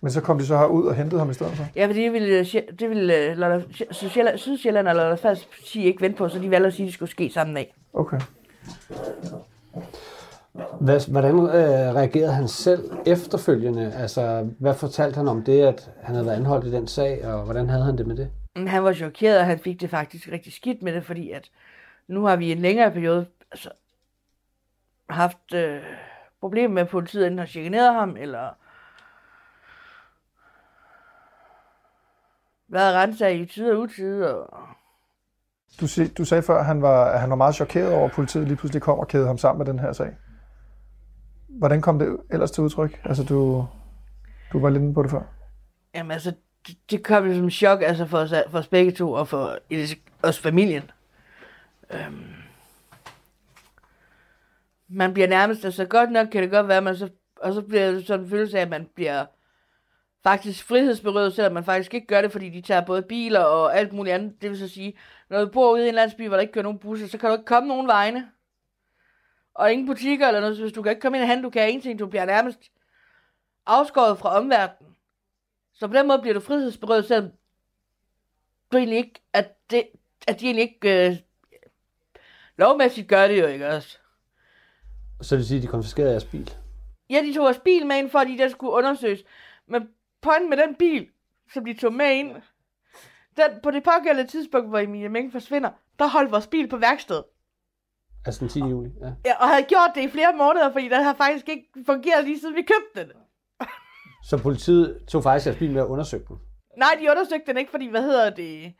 Men 0.00 0.10
så 0.10 0.20
kom 0.20 0.38
de 0.38 0.46
så 0.46 0.56
herud 0.56 0.86
og 0.86 0.94
hentede 0.94 1.18
ham 1.18 1.30
i 1.30 1.34
stedet 1.34 1.52
for? 1.52 1.64
Ja, 1.76 1.86
for 1.86 1.92
det 1.92 2.12
ville, 2.12 2.40
Sje- 2.40 2.74
det 2.78 2.88
ville 2.90 3.16
øh, 3.16 3.38
Lolland- 3.38 3.64
Sje- 3.92 4.36
Sydsjælland, 4.36 4.88
og 4.88 4.94
Lolland 4.94 5.18
Falls 5.18 5.44
politi 5.44 5.82
ikke 5.84 6.00
vente 6.00 6.18
på, 6.18 6.28
så 6.28 6.38
de 6.38 6.50
valgte 6.50 6.66
at 6.66 6.74
sige, 6.74 6.84
at 6.84 6.86
det 6.86 6.94
skulle 6.94 7.10
ske 7.10 7.30
sammen 7.30 7.56
af. 7.56 7.74
Okay. 7.92 8.18
Hvad, 10.80 11.10
hvordan 11.10 11.34
øh, 11.34 11.94
reagerede 11.94 12.32
han 12.32 12.48
selv 12.48 12.90
efterfølgende? 13.06 13.92
Altså, 13.92 14.48
hvad 14.58 14.74
fortalte 14.74 15.16
han 15.16 15.28
om 15.28 15.44
det, 15.44 15.62
at 15.62 15.90
han 16.02 16.14
havde 16.14 16.26
været 16.26 16.36
anholdt 16.36 16.66
i 16.66 16.72
den 16.72 16.86
sag, 16.86 17.26
og 17.26 17.44
hvordan 17.44 17.68
havde 17.68 17.84
han 17.84 17.98
det 17.98 18.06
med 18.06 18.16
det? 18.16 18.30
Men 18.56 18.68
han 18.68 18.84
var 18.84 18.92
chokeret, 18.92 19.38
og 19.38 19.46
han 19.46 19.58
fik 19.58 19.80
det 19.80 19.90
faktisk 19.90 20.28
rigtig 20.32 20.52
skidt 20.52 20.82
med 20.82 20.92
det, 20.94 21.04
fordi 21.04 21.30
at 21.30 21.50
nu 22.08 22.24
har 22.24 22.36
vi 22.36 22.46
i 22.46 22.52
en 22.52 22.58
længere 22.58 22.90
periode 22.90 23.26
altså, 23.52 23.70
haft 25.10 25.54
øh, 25.54 25.80
problemer 26.40 26.74
med, 26.74 26.82
at 26.82 26.88
politiet 26.88 27.26
enten 27.26 27.38
har 27.38 27.46
chikaneret 27.46 27.94
ham, 27.94 28.16
eller 28.16 28.50
været 32.68 32.94
renset 32.94 33.32
i 33.32 33.46
tid 33.46 33.70
og 33.70 33.78
utid, 33.78 34.22
og 34.22 34.68
Du, 35.80 35.86
sig, 35.86 36.18
du 36.18 36.24
sagde 36.24 36.42
før, 36.42 36.58
at 36.58 36.66
han 36.66 36.82
var, 36.82 37.04
at 37.04 37.20
han 37.20 37.30
var 37.30 37.36
meget 37.36 37.54
chokeret 37.54 37.94
over, 37.94 38.04
at 38.04 38.12
politiet 38.12 38.46
lige 38.46 38.56
pludselig 38.56 38.82
kom 38.82 38.98
og 38.98 39.08
kædede 39.08 39.26
ham 39.26 39.38
sammen 39.38 39.58
med 39.58 39.66
den 39.66 39.78
her 39.78 39.92
sag. 39.92 40.16
Hvordan 41.48 41.80
kom 41.80 41.98
det 41.98 42.16
ellers 42.30 42.50
til 42.50 42.62
udtryk? 42.62 43.00
Altså, 43.04 43.24
du, 43.24 43.66
du 44.52 44.60
var 44.60 44.70
lidt 44.70 44.82
inde 44.82 44.94
på 44.94 45.02
det 45.02 45.10
før. 45.10 45.22
Jamen 45.94 46.10
altså, 46.10 46.32
det, 46.66 46.76
det 46.90 47.04
kom 47.04 47.26
jo 47.26 47.34
som 47.34 47.50
chok 47.50 47.82
altså 47.82 48.06
for, 48.06 48.18
os, 48.18 48.34
for 48.50 48.58
os 48.58 48.68
begge 48.68 48.92
to, 48.92 49.12
og 49.12 49.28
for 49.28 49.58
os 50.22 50.38
familien. 50.38 50.90
Øhm. 51.90 52.37
Man 54.88 55.14
bliver 55.14 55.28
nærmest, 55.28 55.64
altså 55.64 55.84
godt 55.84 56.10
nok 56.10 56.28
kan 56.28 56.42
det 56.42 56.50
godt 56.50 56.68
være, 56.68 56.82
man 56.82 56.96
så, 56.96 57.08
og 57.36 57.52
så 57.52 57.62
bliver 57.62 57.90
det 57.92 58.06
sådan 58.06 58.24
en 58.24 58.30
følelse 58.30 58.58
af, 58.58 58.62
at 58.62 58.68
man 58.68 58.88
bliver 58.94 59.26
faktisk 60.22 60.64
frihedsberøvet, 60.64 61.34
selvom 61.34 61.52
man 61.52 61.64
faktisk 61.64 61.94
ikke 61.94 62.06
gør 62.06 62.22
det, 62.22 62.32
fordi 62.32 62.48
de 62.48 62.60
tager 62.60 62.84
både 62.84 63.02
biler 63.02 63.40
og 63.40 63.76
alt 63.78 63.92
muligt 63.92 64.14
andet. 64.14 64.42
Det 64.42 64.50
vil 64.50 64.58
så 64.58 64.68
sige, 64.68 64.98
når 65.28 65.44
du 65.44 65.50
bor 65.50 65.72
ude 65.72 65.86
i 65.86 65.88
en 65.88 65.94
landsby, 65.94 66.26
hvor 66.28 66.36
der 66.36 66.40
ikke 66.40 66.52
kører 66.52 66.62
nogen 66.62 66.78
busser, 66.78 67.06
så 67.08 67.18
kan 67.18 67.28
du 67.28 67.34
ikke 67.34 67.44
komme 67.44 67.68
nogen 67.68 67.86
vegne. 67.86 68.30
Og 69.54 69.72
ingen 69.72 69.86
butikker 69.86 70.26
eller 70.26 70.40
noget, 70.40 70.56
så 70.56 70.62
hvis 70.62 70.72
du 70.72 70.82
kan 70.82 70.90
ikke 70.90 71.00
komme 71.00 71.18
ind 71.18 71.22
og 71.22 71.28
handle, 71.28 71.44
du 71.44 71.50
kan 71.50 71.68
ingenting, 71.68 71.98
du 71.98 72.06
bliver 72.06 72.24
nærmest 72.24 72.58
afskåret 73.66 74.18
fra 74.18 74.36
omverdenen. 74.36 74.96
Så 75.74 75.88
på 75.88 75.94
den 75.94 76.06
måde 76.06 76.18
bliver 76.18 76.34
du 76.34 76.40
frihedsberøvet, 76.40 77.04
selvom 77.04 77.32
du 78.72 78.76
egentlig 78.76 78.98
ikke, 78.98 79.20
at, 79.32 79.70
det, 79.70 79.88
at 80.28 80.40
de 80.40 80.44
egentlig 80.44 80.62
ikke 80.62 81.10
øh, 81.10 81.16
lovmæssigt 82.56 83.08
gør 83.08 83.28
det 83.28 83.40
jo, 83.40 83.46
ikke 83.46 83.68
også? 83.68 83.98
Så 85.20 85.34
det 85.34 85.38
vil 85.38 85.46
sige, 85.46 85.58
at 85.58 85.62
de 85.62 85.68
konfiskerede 85.68 86.10
jeres 86.10 86.24
bil? 86.24 86.54
Ja, 87.10 87.22
de 87.22 87.34
tog 87.34 87.44
vores 87.44 87.60
bil 87.64 87.86
med 87.86 87.96
ind, 87.96 88.10
fordi 88.10 88.36
der 88.36 88.48
skulle 88.48 88.72
undersøges. 88.72 89.24
Men 89.68 89.88
pointen 90.22 90.50
med 90.50 90.56
den 90.56 90.74
bil, 90.74 91.08
som 91.52 91.64
de 91.64 91.74
tog 91.74 91.92
med 91.92 92.14
ind, 92.14 92.36
den, 93.36 93.60
på 93.62 93.70
det 93.70 93.82
pågældende 93.82 94.30
tidspunkt, 94.30 94.68
hvor 94.68 94.78
Emilie 94.78 95.08
Meng 95.08 95.32
forsvinder, 95.32 95.70
der 95.98 96.08
holdt 96.08 96.32
vores 96.32 96.46
bil 96.46 96.68
på 96.68 96.76
værksted. 96.76 97.22
Altså 98.26 98.40
den 98.40 98.48
10. 98.48 98.58
juli, 98.58 98.90
ja. 99.00 99.12
Ja, 99.24 99.34
og 99.42 99.48
havde 99.48 99.62
gjort 99.62 99.90
det 99.94 100.02
i 100.02 100.08
flere 100.08 100.36
måneder, 100.36 100.72
fordi 100.72 100.88
den 100.88 101.02
har 101.02 101.14
faktisk 101.14 101.48
ikke 101.48 101.68
fungeret 101.86 102.24
lige 102.24 102.40
siden 102.40 102.56
vi 102.56 102.62
købte 102.62 103.00
den. 103.00 103.12
Så 104.24 104.38
politiet 104.38 105.04
tog 105.08 105.22
faktisk 105.22 105.46
jeres 105.46 105.58
bil 105.58 105.70
med 105.70 105.80
at 105.80 105.86
undersøge 105.86 106.24
den? 106.28 106.36
Nej, 106.76 106.98
de 107.00 107.10
undersøgte 107.10 107.46
den 107.46 107.56
ikke, 107.58 107.70
fordi, 107.70 107.86
hvad 107.86 108.02
hedder 108.02 108.30
det... 108.30 108.74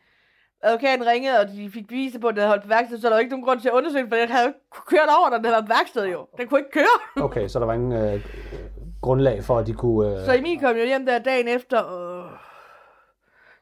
Advokaten 0.63 1.07
ringede, 1.07 1.41
og 1.41 1.49
de 1.49 1.71
fik 1.71 1.87
beviser 1.89 2.19
på, 2.21 2.27
at 2.29 2.35
den 2.35 2.39
havde 2.41 2.49
holdt 2.49 2.63
på 2.63 2.69
værksted, 2.69 2.99
så 3.01 3.07
der 3.09 3.15
var 3.15 3.21
ikke 3.21 3.31
nogen 3.31 3.45
grund 3.45 3.61
til 3.61 3.69
at 3.69 3.75
undersøge 3.75 4.09
for 4.09 4.17
den 4.17 4.29
havde 4.29 4.55
kørt 4.87 5.09
over, 5.19 5.31
når 5.31 5.37
den 5.37 5.45
havde 5.45 5.55
været 5.55 5.65
på 5.67 5.73
værksted 5.73 6.07
jo. 6.07 6.27
Den 6.39 6.49
kunne 6.49 6.61
ikke 6.61 6.71
køre. 6.71 6.97
Okay, 7.27 7.49
så 7.49 7.59
der 7.59 7.67
var 7.67 7.73
ingen 7.75 7.93
øh, 7.93 8.27
grundlag 9.01 9.45
for, 9.45 9.59
at 9.59 9.67
de 9.67 9.75
kunne... 9.75 10.19
Øh... 10.21 10.25
Så 10.25 10.35
Emil 10.39 10.61
kom 10.61 10.77
jo 10.77 10.85
hjem 10.85 11.07
der 11.07 11.19
dagen 11.19 11.49
efter, 11.49 11.79
og 11.79 12.31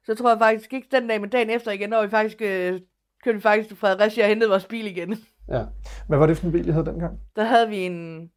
så 0.05 0.15
tror 0.15 0.29
jeg 0.31 0.39
faktisk 0.39 0.73
ikke 0.73 0.89
den 0.93 1.09
dag, 1.09 1.21
men 1.21 1.31
dagen 1.31 1.51
efter 1.51 1.71
igen, 1.71 1.91
når 1.91 2.03
vi 2.03 2.09
faktisk 2.09 2.37
øh, 2.43 2.81
kørte 3.25 3.37
vi 3.37 3.41
faktisk 3.43 3.69
til 3.69 3.77
Fredericia 3.77 4.23
og 4.25 4.29
hentede 4.29 4.51
vores 4.51 4.67
bil 4.67 4.87
igen. 4.87 5.17
Ja. 5.49 5.65
Hvad 6.09 6.19
var 6.19 6.27
det 6.27 6.37
for 6.39 6.47
en 6.47 6.53
bil, 6.53 6.69
I 6.69 6.71
havde 6.71 6.87
dengang? 6.87 7.21
Der 7.37 7.45
havde 7.45 7.69
vi 7.69 7.77
en 7.77 8.31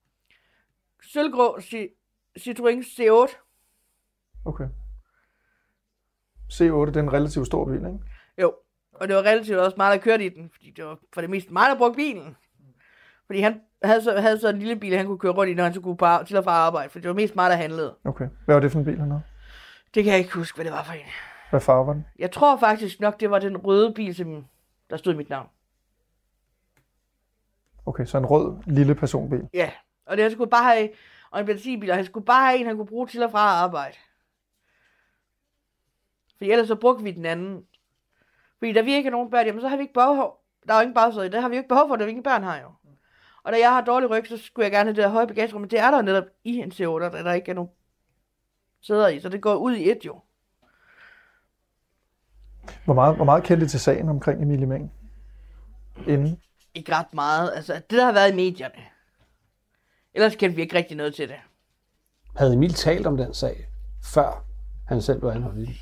sølvgrå 1.03 1.57
Ci- 1.57 1.95
Citroën 2.39 2.81
C8. 2.99 3.35
Okay. 4.45 4.65
C8, 6.53 6.85
det 6.85 6.95
er 6.95 6.99
en 6.99 7.13
relativt 7.13 7.45
stor 7.47 7.65
bil, 7.65 7.75
ikke? 7.75 7.99
Og 8.99 9.07
det 9.07 9.15
var 9.15 9.21
relativt 9.21 9.57
også 9.57 9.77
meget, 9.77 9.97
der 9.97 10.03
kørte 10.03 10.25
i 10.25 10.29
den, 10.29 10.49
fordi 10.53 10.71
det 10.71 10.85
var 10.85 10.97
for 11.13 11.21
det 11.21 11.29
meste 11.29 11.53
mig, 11.53 11.69
der 11.69 11.77
brugte 11.77 11.95
bilen. 11.95 12.37
Fordi 13.25 13.39
han 13.39 13.61
havde 13.83 14.03
så, 14.03 14.19
havde 14.19 14.39
så 14.39 14.49
en 14.49 14.59
lille 14.59 14.75
bil, 14.75 14.97
han 14.97 15.05
kunne 15.05 15.19
køre 15.19 15.31
rundt 15.31 15.51
i, 15.51 15.53
når 15.53 15.63
han 15.63 15.73
skulle 15.73 15.97
på, 15.97 16.07
til 16.27 16.37
og 16.37 16.43
fra 16.43 16.51
arbejde, 16.51 16.89
for 16.89 16.99
det 16.99 17.07
var 17.07 17.13
mest 17.13 17.35
mig, 17.35 17.49
der 17.49 17.55
handlede. 17.55 17.95
Okay. 18.03 18.27
Hvad 18.45 18.55
var 18.55 18.61
det 18.61 18.71
for 18.71 18.79
en 18.79 18.85
bil, 18.85 18.99
han 18.99 19.11
havde? 19.11 19.23
Det 19.93 20.03
kan 20.03 20.11
jeg 20.11 20.19
ikke 20.19 20.33
huske, 20.33 20.55
hvad 20.55 20.65
det 20.65 20.73
var 20.73 20.83
for 20.83 20.93
en. 20.93 21.05
Hvad 21.49 21.61
farve 21.61 21.87
var 21.87 21.93
den? 21.93 22.05
Jeg 22.19 22.31
tror 22.31 22.57
faktisk 22.57 22.99
nok, 22.99 23.19
det 23.19 23.31
var 23.31 23.39
den 23.39 23.57
røde 23.57 23.93
bil, 23.93 24.15
som 24.15 24.45
der 24.89 24.97
stod 24.97 25.13
i 25.13 25.17
mit 25.17 25.29
navn. 25.29 25.47
Okay, 27.85 28.05
så 28.05 28.17
en 28.17 28.25
rød 28.25 28.57
lille 28.65 28.95
personbil. 28.95 29.49
Ja, 29.53 29.71
og 30.05 30.17
det 30.17 30.23
han 30.23 30.31
skulle 30.31 30.49
bare 30.49 30.75
have, 30.75 30.89
og 31.31 31.39
en 31.39 31.45
benzinbil, 31.45 31.89
og 31.89 31.95
han 31.95 32.05
skulle 32.05 32.25
bare 32.25 32.47
have 32.47 32.59
en, 32.59 32.65
han 32.65 32.75
kunne 32.75 32.87
bruge 32.87 33.07
til 33.07 33.23
og 33.23 33.31
fra 33.31 33.39
arbejde. 33.39 33.97
For 36.37 36.45
ellers 36.45 36.67
så 36.67 36.75
brugte 36.75 37.03
vi 37.03 37.11
den 37.11 37.25
anden. 37.25 37.65
Fordi 38.59 38.73
da 38.73 38.81
vi 38.81 38.93
ikke 38.93 39.09
har 39.09 39.11
nogen 39.11 39.31
børn, 39.31 39.45
jamen 39.45 39.61
så 39.61 39.67
har 39.67 39.77
vi 39.77 39.81
ikke 39.81 39.93
behov 39.93 40.39
Der 40.67 40.73
er 40.73 40.77
jo 40.77 40.81
ingen 40.81 40.93
bagsæde, 40.93 41.31
det 41.31 41.41
har 41.41 41.49
vi 41.49 41.55
jo 41.55 41.59
ikke 41.59 41.69
behov 41.69 41.87
for, 41.87 41.95
da 41.95 42.03
vi 42.03 42.09
ingen 42.09 42.23
børn 42.23 42.43
har 42.43 42.59
jo. 42.59 42.71
Og 43.43 43.51
da 43.51 43.59
jeg 43.59 43.69
har 43.69 43.81
dårlig 43.81 44.09
ryg, 44.09 44.27
så 44.27 44.37
skulle 44.37 44.63
jeg 44.63 44.71
gerne 44.71 44.87
have 44.87 44.95
det 44.95 45.03
der 45.03 45.09
høje 45.09 45.27
bagagerum, 45.27 45.61
men 45.61 45.69
det 45.69 45.79
er 45.79 45.91
der 45.91 46.01
netop 46.01 46.23
i 46.43 46.57
en 46.57 46.71
C8, 46.71 46.83
der 46.83 47.09
der 47.09 47.33
ikke 47.33 47.51
er 47.51 47.55
nogen 47.55 47.69
sæder 48.81 49.07
i, 49.07 49.19
så 49.19 49.29
det 49.29 49.41
går 49.41 49.55
ud 49.55 49.75
i 49.75 49.91
et 49.91 50.05
jo. 50.05 50.21
Hvor 52.85 52.93
meget, 52.93 53.15
hvor 53.15 53.25
meget 53.25 53.43
kendte 53.43 53.65
I 53.65 53.69
til 53.69 53.79
sagen 53.79 54.09
omkring 54.09 54.43
Emilie 54.43 54.65
Meng? 54.65 54.91
Inden? 56.07 56.41
Ikke 56.73 56.95
ret 56.95 57.13
meget, 57.13 57.51
altså 57.55 57.73
det 57.73 57.97
der 57.97 58.05
har 58.05 58.11
været 58.11 58.31
i 58.31 58.35
medierne. 58.35 58.83
Ellers 60.13 60.35
kendte 60.35 60.55
vi 60.55 60.61
ikke 60.61 60.77
rigtig 60.77 60.97
noget 60.97 61.15
til 61.15 61.29
det. 61.29 61.35
Havde 62.35 62.53
Emil 62.53 62.73
talt 62.73 63.07
om 63.07 63.17
den 63.17 63.33
sag, 63.33 63.67
før 64.03 64.45
han 64.87 65.01
selv 65.01 65.19
blev 65.19 65.31
anholdt 65.31 65.69
i 65.69 65.81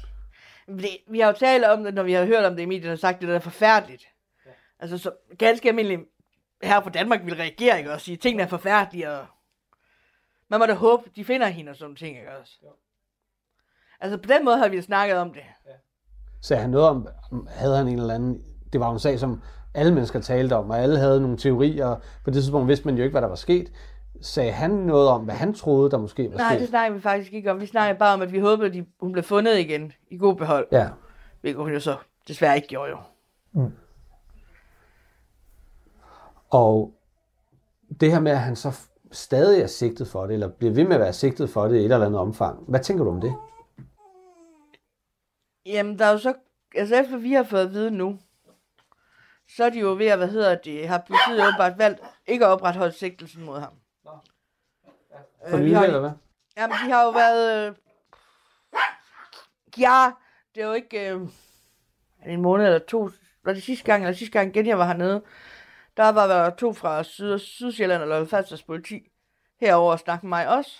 Det, 0.67 0.89
vi 1.07 1.19
har 1.19 1.27
jo 1.27 1.33
talt 1.39 1.65
om 1.65 1.83
det, 1.83 1.93
når 1.93 2.03
vi 2.03 2.13
har 2.13 2.25
hørt 2.25 2.45
om 2.45 2.55
det 2.55 2.63
i 2.63 2.65
medierne, 2.65 2.93
og 2.93 2.99
sagt, 2.99 3.21
det 3.21 3.29
der 3.29 3.35
er 3.35 3.39
forfærdeligt. 3.39 4.03
Ja. 4.45 4.51
Altså, 4.79 4.97
så 4.97 5.11
ganske 5.37 5.69
almindeligt 5.69 6.01
her 6.63 6.81
fra 6.81 6.89
Danmark 6.89 7.25
vil 7.25 7.35
reagere, 7.35 7.77
ikke? 7.77 7.91
Og 7.93 8.01
sige, 8.01 8.17
tingene 8.17 8.43
er 8.43 8.47
forfærdelige, 8.47 9.11
og 9.11 9.25
man 10.49 10.59
må 10.59 10.65
da 10.65 10.73
håbe, 10.73 11.03
de 11.15 11.25
finder 11.25 11.47
hende 11.47 11.69
og 11.69 11.75
sådan 11.75 11.95
ting, 11.95 12.17
ikke 12.17 12.37
også? 12.41 12.53
Altså, 13.99 14.17
på 14.17 14.27
den 14.27 14.45
måde 14.45 14.57
har 14.57 14.67
vi 14.67 14.81
snakket 14.81 15.17
om 15.17 15.33
det. 15.33 15.43
Sagde 16.41 16.61
han 16.61 16.69
noget 16.69 16.87
om, 16.87 17.07
om- 17.31 17.47
havde 17.51 17.77
han 17.77 17.87
en 17.87 17.99
eller 17.99 18.13
anden... 18.13 18.43
Det 18.73 18.79
var 18.79 18.87
jo 18.87 18.93
en 18.93 18.99
sag, 18.99 19.19
som 19.19 19.41
alle 19.73 19.93
mennesker 19.93 20.19
talte 20.21 20.55
om, 20.55 20.69
og 20.69 20.79
alle 20.79 20.97
havde 20.99 21.21
nogle 21.21 21.37
teorier. 21.37 21.95
På 22.23 22.29
det 22.29 22.33
tidspunkt 22.33 22.67
vidste 22.67 22.85
man 22.85 22.97
jo 22.97 23.03
ikke, 23.03 23.11
hvad 23.13 23.21
der 23.21 23.27
var 23.27 23.35
sket. 23.35 23.71
Sagde 24.21 24.51
han 24.51 24.71
noget 24.71 25.09
om, 25.09 25.23
hvad 25.23 25.35
han 25.35 25.53
troede, 25.53 25.91
der 25.91 25.97
måske 25.97 26.31
var 26.31 26.37
Nej, 26.37 26.49
det 26.49 26.59
sket? 26.59 26.69
snakker 26.69 26.95
vi 26.95 27.01
faktisk 27.01 27.33
ikke 27.33 27.51
om. 27.51 27.61
Vi 27.61 27.65
snakker 27.65 27.99
bare 27.99 28.13
om, 28.13 28.21
at 28.21 28.31
vi 28.31 28.39
håbede, 28.39 28.67
at 28.67 28.73
de, 28.73 28.85
hun 28.99 29.11
blev 29.11 29.23
fundet 29.23 29.57
igen 29.57 29.91
i 30.09 30.17
god 30.17 30.35
behold. 30.35 30.67
Ja. 30.71 30.89
Hvilket 31.41 31.63
hun 31.63 31.73
jo 31.73 31.79
så 31.79 31.95
desværre 32.27 32.55
ikke 32.55 32.67
gjorde 32.67 32.89
jo. 32.91 32.97
Og 36.49 36.93
det 37.99 38.11
her 38.11 38.19
med, 38.19 38.31
at 38.31 38.39
han 38.39 38.55
så 38.55 38.79
stadig 39.11 39.61
er 39.61 39.67
sigtet 39.67 40.07
for 40.07 40.25
det, 40.25 40.33
eller 40.33 40.47
bliver 40.47 40.73
ved 40.73 40.83
med 40.83 40.95
at 40.95 41.01
være 41.01 41.13
sigtet 41.13 41.49
for 41.49 41.67
det 41.67 41.75
i 41.75 41.79
et 41.79 41.83
eller 41.83 42.05
andet 42.05 42.19
omfang. 42.19 42.63
Hvad 42.67 42.79
tænker 42.79 43.03
du 43.03 43.09
om 43.09 43.21
det? 43.21 43.35
Jamen, 45.65 45.99
der 45.99 46.05
er 46.05 46.11
jo 46.11 46.17
så... 46.17 46.33
Altså, 46.75 46.95
efter 46.95 47.17
vi 47.17 47.33
har 47.33 47.43
fået 47.43 47.61
at 47.61 47.73
vide 47.73 47.91
nu, 47.91 48.19
så 49.55 49.63
er 49.63 49.69
de 49.69 49.79
jo 49.79 49.95
ved 49.95 50.05
at, 50.05 50.17
hvad 50.17 50.27
hedder 50.27 50.55
det, 50.55 50.87
har 50.87 51.03
politiet 51.07 51.47
åbenbart 51.47 51.77
valgt 51.77 51.99
ikke 52.27 52.45
at 52.45 52.51
opretholde 52.51 52.91
sigtelsen 52.91 53.45
mod 53.45 53.59
ham. 53.59 53.73
For 55.49 55.55
Øh, 55.57 55.59
vi 55.59 55.65
nylig, 55.65 55.77
har- 55.77 55.85
eller 55.85 55.99
hvad? 55.99 56.11
Jamen, 56.57 56.77
de 56.85 56.91
har 56.91 57.03
jo 57.03 57.09
været... 57.09 57.67
Øh... 57.69 57.75
Ja, 59.79 60.11
det 60.55 60.63
er 60.63 60.67
jo 60.67 60.73
ikke... 60.73 61.09
Øh... 61.13 61.21
En 62.25 62.41
måned 62.41 62.65
eller 62.65 62.79
to... 62.79 63.09
Var 63.43 63.53
det 63.53 63.63
sidste 63.63 63.85
gang, 63.85 64.03
eller 64.03 64.17
sidste 64.17 64.39
gang 64.39 64.49
igen, 64.55 64.67
jeg 64.67 64.77
var 64.77 64.85
hernede, 64.87 65.23
der 65.97 66.09
var 66.09 66.27
der 66.27 66.49
to 66.49 66.73
fra 66.73 67.03
Syd- 67.03 67.31
og 67.31 67.39
Sydsjælland, 67.39 68.01
eller 68.01 68.25
Falsters 68.25 68.63
politi, 68.63 69.11
herover 69.59 69.91
og 69.91 69.99
snakke 69.99 70.25
med 70.25 70.29
mig 70.29 70.47
også. 70.47 70.71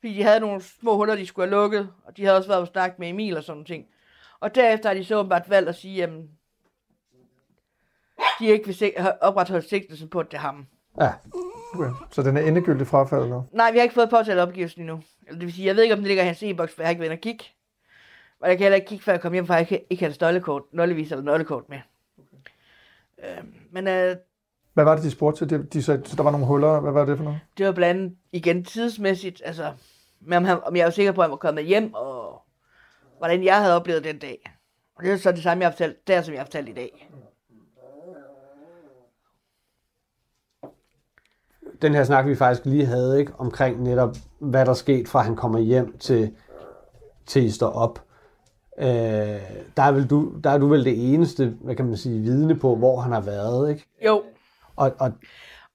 Fordi 0.00 0.14
de 0.14 0.22
havde 0.22 0.40
nogle 0.40 0.60
små 0.62 0.96
huller, 0.96 1.14
de 1.16 1.26
skulle 1.26 1.48
have 1.48 1.60
lukket, 1.62 1.92
og 2.04 2.16
de 2.16 2.24
havde 2.24 2.36
også 2.36 2.48
været 2.48 2.60
og 2.60 2.66
snakke 2.68 2.96
med 2.98 3.08
Emil 3.08 3.36
og 3.36 3.44
sådan 3.44 3.64
ting. 3.64 3.86
Og 4.40 4.54
derefter 4.54 4.88
har 4.88 4.94
de 4.94 5.04
så 5.04 5.16
åbenbart 5.16 5.50
valgt 5.50 5.68
at 5.68 5.74
sige, 5.74 5.94
jamen, 5.96 6.30
de 8.38 8.46
ikke 8.46 8.66
vil 8.66 8.94
opretholdt 9.20 9.68
sigtelsen 9.68 10.08
på, 10.08 10.20
at 10.20 10.26
det 10.30 10.36
er 10.36 10.40
ham. 10.40 10.66
Ja. 11.00 11.12
Okay. 11.74 11.90
Så 12.10 12.22
den 12.22 12.36
er 12.36 12.40
endegyldigt 12.40 12.88
frafaldet 12.88 13.28
nu? 13.28 13.44
Nej, 13.52 13.70
vi 13.70 13.78
har 13.78 13.82
ikke 13.82 13.94
fået 13.94 14.10
påtalt 14.10 14.38
opgivelsen 14.40 14.80
endnu. 14.80 15.02
Det 15.30 15.40
vil 15.40 15.52
sige, 15.52 15.66
jeg 15.66 15.76
ved 15.76 15.82
ikke, 15.82 15.94
om 15.94 15.98
det 15.98 16.06
ligger 16.08 16.22
i 16.22 16.26
hans 16.26 16.42
e-boks, 16.42 16.74
for 16.74 16.82
jeg 16.82 16.86
har 16.86 16.90
ikke 16.90 17.00
været 17.00 17.12
og 17.12 17.18
kigge. 17.18 17.44
Og 18.40 18.48
jeg 18.48 18.58
kan 18.58 18.64
heller 18.64 18.76
ikke 18.76 18.86
kigge, 18.86 19.04
før 19.04 19.12
jeg 19.12 19.20
kommer 19.20 19.34
hjem, 19.34 19.46
for 19.46 19.54
jeg 19.54 19.60
ikke, 19.60 19.86
ikke 19.90 20.06
et 20.06 20.20
nøglekort, 20.20 20.62
nøglevis 20.72 21.12
eller 21.12 21.24
nøglekort 21.24 21.68
med. 21.68 21.78
Okay. 22.18 23.38
Øh, 23.38 23.44
men 23.70 23.88
øh, 23.88 24.16
Hvad 24.74 24.84
var 24.84 24.94
det, 24.94 25.04
de 25.04 25.10
spurgte 25.10 25.46
til? 25.46 25.58
De, 25.58 25.66
de 25.66 25.82
sagde, 25.82 26.02
der 26.16 26.22
var 26.22 26.30
nogle 26.30 26.46
huller. 26.46 26.80
Hvad 26.80 26.92
var 26.92 27.04
det 27.04 27.16
for 27.16 27.24
noget? 27.24 27.40
det 27.58 27.66
var 27.66 27.72
blandt 27.72 28.00
andet 28.00 28.16
igen 28.32 28.64
tidsmæssigt, 28.64 29.42
altså, 29.44 29.72
med 30.20 30.36
om, 30.36 30.62
om 30.66 30.76
jeg 30.76 30.84
var 30.84 30.90
sikker 30.90 31.12
på, 31.12 31.20
at 31.20 31.24
han 31.24 31.30
var 31.30 31.36
kommet 31.36 31.64
hjem, 31.64 31.94
og 31.94 32.42
hvordan 33.18 33.44
jeg 33.44 33.60
havde 33.60 33.76
oplevet 33.76 34.04
den 34.04 34.18
dag. 34.18 34.50
Og 34.96 35.04
det 35.04 35.12
er 35.12 35.16
så 35.16 35.32
det 35.32 35.42
samme, 35.42 35.62
jeg 35.62 35.68
har 35.68 35.72
fortalt, 35.72 36.08
der, 36.08 36.22
som 36.22 36.34
jeg 36.34 36.40
har 36.40 36.44
fortalt 36.44 36.68
i 36.68 36.72
dag. 36.72 37.08
Den 41.82 41.94
her 41.94 42.04
snak, 42.04 42.26
vi 42.26 42.36
faktisk 42.36 42.64
lige 42.66 42.86
havde, 42.86 43.20
ikke? 43.20 43.32
Omkring 43.38 43.82
netop, 43.82 44.16
hvad 44.38 44.66
der 44.66 44.74
skete 44.74 45.10
fra 45.10 45.20
han 45.20 45.36
kommer 45.36 45.58
hjem 45.58 45.98
til, 45.98 46.34
til 47.26 47.44
I 47.44 47.50
står 47.50 47.70
op. 47.70 48.02
Øh, 48.78 48.86
der, 49.76 49.82
er 49.82 49.92
vel 49.92 50.06
du, 50.10 50.32
der 50.44 50.50
er 50.50 50.58
du 50.58 50.66
vel 50.68 50.84
det 50.84 51.14
eneste, 51.14 51.56
hvad 51.60 51.74
kan 51.76 51.86
man 51.86 51.96
sige, 51.96 52.20
vidne 52.20 52.58
på, 52.58 52.76
hvor 52.76 53.00
han 53.00 53.12
har 53.12 53.20
været, 53.20 53.70
ikke? 53.70 53.86
Jo, 54.06 54.22
Og, 54.76 54.92
og 54.98 55.12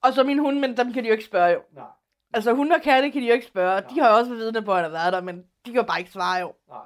og 0.02 0.12
så 0.12 0.22
min 0.24 0.38
hund, 0.38 0.58
men 0.58 0.76
dem 0.76 0.92
kan 0.92 1.02
de 1.02 1.08
jo 1.08 1.12
ikke 1.12 1.24
spørge 1.24 1.50
jo. 1.52 1.60
Nej. 1.74 1.84
Altså 2.34 2.52
hunde 2.54 2.74
og 2.74 2.82
katte 2.82 3.10
kan 3.10 3.22
de 3.22 3.26
jo 3.26 3.32
ikke 3.32 3.46
spørge. 3.46 3.82
De 3.94 4.00
har 4.00 4.08
jo 4.10 4.16
også 4.16 4.30
været 4.30 4.40
vidne 4.40 4.62
på, 4.62 4.72
at 4.72 4.76
han 4.76 4.84
har 4.84 4.98
været 4.98 5.12
der, 5.12 5.20
men 5.20 5.36
de 5.36 5.70
kan 5.70 5.74
jo 5.74 5.82
bare 5.82 5.98
ikke 5.98 6.10
svare 6.10 6.40
jo. 6.40 6.52
Nej. 6.68 6.78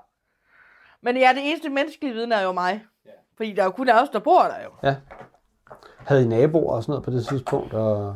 Men 1.03 1.17
ja, 1.17 1.33
det 1.35 1.51
eneste 1.51 1.69
menneskelige 1.69 2.15
vidne 2.15 2.35
er 2.35 2.43
jo 2.43 2.53
mig. 2.53 2.85
Ja. 3.07 3.11
Fordi 3.37 3.53
der 3.53 3.61
er 3.63 3.65
jo 3.65 3.71
kun 3.71 3.89
os, 3.91 4.09
der 4.09 4.19
bor 4.19 4.43
der 4.43 4.63
jo. 4.65 4.71
ja, 4.89 4.97
havde 5.99 6.23
I 6.23 6.27
naboer 6.27 6.75
og 6.75 6.83
sådan 6.83 6.93
noget 6.93 7.05
på 7.05 7.11
det 7.11 7.27
tidspunkt? 7.27 7.75
Og, 7.75 8.15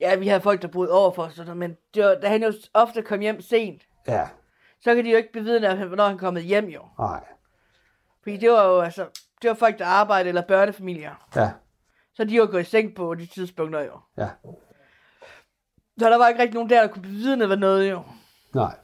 Ja, 0.00 0.16
vi 0.16 0.28
havde 0.28 0.40
folk, 0.40 0.62
der 0.62 0.68
boede 0.68 0.90
over 0.92 1.10
for 1.12 1.22
os, 1.22 1.40
men 1.54 1.76
det 1.94 2.04
var, 2.04 2.14
da 2.14 2.28
han 2.28 2.42
jo 2.42 2.52
ofte 2.74 3.02
kom 3.02 3.20
hjem 3.20 3.40
sent, 3.40 3.82
ja, 4.08 4.28
så 4.80 4.94
kan 4.94 5.04
de 5.04 5.10
jo 5.10 5.16
ikke 5.16 5.32
bevidne, 5.32 5.84
hvornår 5.86 6.04
han 6.04 6.14
er 6.14 6.18
kommet 6.18 6.42
hjem 6.42 6.64
jo. 6.64 6.82
nej, 6.98 7.24
Fordi 8.22 8.36
det 8.36 8.50
var 8.50 8.64
jo 8.68 8.80
altså, 8.80 9.06
det 9.42 9.48
var 9.48 9.54
folk, 9.54 9.78
der 9.78 9.86
arbejdede, 9.86 10.28
eller 10.28 10.42
børnefamilier. 10.42 11.28
ja, 11.36 11.50
Så 12.14 12.24
de 12.24 12.40
var 12.40 12.46
gået 12.46 12.60
i 12.60 12.64
seng 12.64 12.94
på 12.94 13.14
de 13.14 13.26
tidspunkter 13.26 13.80
jo. 13.80 13.92
ja, 14.16 14.28
Så 15.98 16.10
der 16.10 16.18
var 16.18 16.28
ikke 16.28 16.40
rigtig 16.42 16.54
nogen 16.54 16.70
der, 16.70 16.80
der 16.80 16.88
kunne 16.88 17.02
bevidne 17.02 17.46
hvad 17.46 17.56
noget 17.56 17.90
jo. 17.90 18.02
nej. 18.54 18.74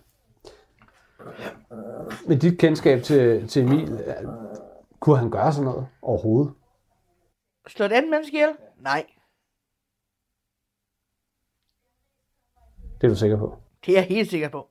Med 2.27 2.37
dit 2.37 2.59
kendskab 2.59 3.03
til, 3.03 3.49
til 3.49 3.63
Emil, 3.63 4.05
kunne 5.01 5.19
han 5.19 5.31
gøre 5.31 5.53
sådan 5.53 5.65
noget 5.65 5.89
overhovedet? 6.03 6.55
Slå 7.69 7.87
et 7.87 7.93
andet 7.93 8.11
menneske 8.11 8.37
ihjel? 8.37 8.53
Nej, 8.81 9.07
Det 13.05 13.11
er 13.11 13.15
du 13.15 13.19
sikker 13.19 13.37
på? 13.37 13.57
det 13.87 13.93
er 13.93 13.99
jeg 13.99 14.09
helt 14.09 14.31
sikker 14.31 14.49
på. 14.49 14.67